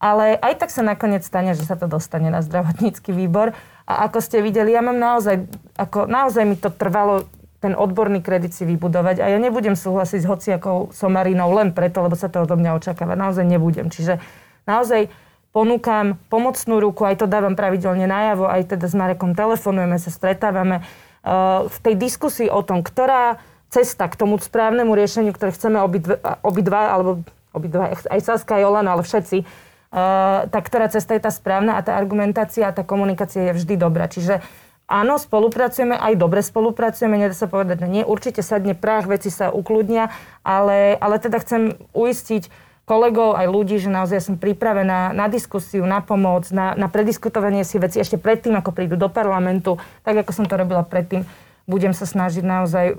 Ale 0.00 0.40
aj 0.40 0.64
tak 0.64 0.72
sa 0.72 0.80
nakoniec 0.80 1.20
stane, 1.20 1.52
že 1.52 1.68
sa 1.68 1.76
to 1.76 1.84
dostane 1.84 2.32
na 2.32 2.40
zdravotnícky 2.40 3.12
výbor. 3.12 3.52
A 3.84 4.08
ako 4.08 4.24
ste 4.24 4.40
videli, 4.40 4.72
ja 4.72 4.80
mám 4.80 4.96
naozaj, 4.96 5.44
ako, 5.76 6.08
naozaj 6.08 6.44
mi 6.48 6.56
to 6.56 6.72
trvalo 6.72 7.28
ten 7.60 7.76
odborný 7.76 8.24
kredit 8.24 8.56
si 8.56 8.64
vybudovať 8.64 9.20
a 9.20 9.28
ja 9.28 9.36
nebudem 9.36 9.76
súhlasiť 9.76 10.24
s 10.24 10.30
hociakou 10.32 10.96
somarinou 10.96 11.52
len 11.52 11.76
preto, 11.76 12.00
lebo 12.00 12.16
sa 12.16 12.32
to 12.32 12.40
odo 12.40 12.56
mňa 12.56 12.80
očakáva. 12.80 13.12
Naozaj 13.20 13.44
nebudem. 13.44 13.92
Čiže 13.92 14.16
naozaj 14.64 15.12
ponúkam 15.52 16.16
pomocnú 16.32 16.80
ruku, 16.80 17.04
aj 17.04 17.20
to 17.20 17.26
dávam 17.28 17.52
pravidelne 17.52 18.08
najavo, 18.08 18.48
aj 18.48 18.72
teda 18.72 18.88
s 18.88 18.96
Marekom 18.96 19.36
telefonujeme, 19.36 20.00
sa 20.00 20.08
stretávame. 20.08 20.80
Uh, 21.20 21.68
v 21.68 21.78
tej 21.84 21.94
diskusii 22.00 22.48
o 22.48 22.64
tom, 22.64 22.80
ktorá 22.80 23.36
cesta 23.68 24.08
k 24.08 24.16
tomu 24.16 24.40
správnemu 24.40 24.96
riešeniu, 24.96 25.36
ktoré 25.36 25.52
chceme 25.52 25.84
obidva, 25.84 26.40
obidva 26.40 26.96
alebo 26.96 27.20
obidva, 27.52 27.92
aj 27.92 28.20
Saska, 28.24 28.56
aj 28.56 28.64
Olano, 28.64 28.96
ale 28.96 29.04
všetci, 29.04 29.44
tá 29.90 30.58
ktorá 30.62 30.86
cesta 30.86 31.18
je 31.18 31.22
tá 31.26 31.34
správna 31.34 31.74
a 31.74 31.82
tá 31.82 31.98
argumentácia 31.98 32.70
a 32.70 32.74
tá 32.74 32.86
komunikácia 32.86 33.50
je 33.50 33.56
vždy 33.58 33.74
dobrá. 33.74 34.06
Čiže 34.06 34.38
áno, 34.86 35.18
spolupracujeme, 35.18 35.98
aj 35.98 36.14
dobre 36.14 36.46
spolupracujeme, 36.46 37.18
nedá 37.18 37.34
sa 37.34 37.50
povedať, 37.50 37.86
že 37.86 37.88
nie, 37.90 38.02
určite 38.06 38.42
sadne 38.42 38.78
práh, 38.78 39.06
veci 39.06 39.34
sa 39.34 39.50
ukludnia, 39.50 40.14
ale, 40.46 40.94
ale 40.98 41.18
teda 41.18 41.42
chcem 41.42 41.74
uistiť 41.90 42.70
kolegov, 42.90 43.38
aj 43.38 43.46
ľudí, 43.46 43.78
že 43.78 43.86
naozaj 43.86 44.18
som 44.18 44.34
pripravená 44.34 45.14
na 45.14 45.26
diskusiu, 45.30 45.86
na 45.86 46.02
pomoc, 46.02 46.50
na, 46.50 46.74
na 46.74 46.90
prediskutovanie 46.90 47.62
si 47.62 47.78
veci 47.78 48.02
ešte 48.02 48.18
predtým, 48.18 48.58
ako 48.58 48.74
prídu 48.74 48.98
do 48.98 49.06
parlamentu, 49.06 49.78
tak 50.02 50.26
ako 50.26 50.30
som 50.34 50.46
to 50.50 50.58
robila 50.58 50.82
predtým. 50.82 51.22
Budem 51.70 51.94
sa 51.94 52.02
snažiť 52.02 52.42
naozaj 52.42 52.98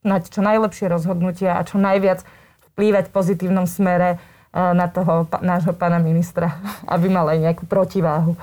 na 0.00 0.24
čo 0.24 0.40
najlepšie 0.40 0.88
rozhodnutia 0.88 1.60
a 1.60 1.66
čo 1.66 1.76
najviac 1.76 2.24
vplývať 2.72 3.10
v 3.10 3.14
pozitívnom 3.14 3.68
smere 3.68 4.16
eh, 4.16 4.37
na 4.54 4.86
toho 4.88 5.28
nášho 5.44 5.76
pána 5.76 6.00
ministra, 6.00 6.60
aby 6.94 7.08
mal 7.12 7.28
aj 7.28 7.38
nejakú 7.38 7.64
protiváhu. 7.68 8.36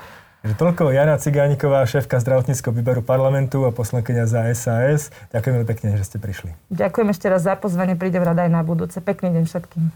Takže 0.46 0.62
toľko 0.62 0.94
Jana 0.94 1.18
Cigániková, 1.18 1.82
šéfka 1.90 2.22
zdravotníckého 2.22 2.70
výberu 2.70 3.02
parlamentu 3.02 3.66
a 3.66 3.74
poslankyňa 3.74 4.24
za 4.30 4.46
SAS. 4.54 5.10
Ďakujem 5.34 5.52
veľmi 5.58 5.66
pekne, 5.74 5.98
že 5.98 6.06
ste 6.06 6.22
prišli. 6.22 6.54
Ďakujem 6.70 7.08
ešte 7.10 7.26
raz 7.26 7.42
za 7.42 7.58
pozvanie, 7.58 7.98
prídem 7.98 8.22
rada 8.22 8.46
aj 8.46 8.52
na 8.54 8.62
budúce. 8.62 9.02
Pekný 9.02 9.34
deň 9.34 9.44
všetkým. 9.50 9.90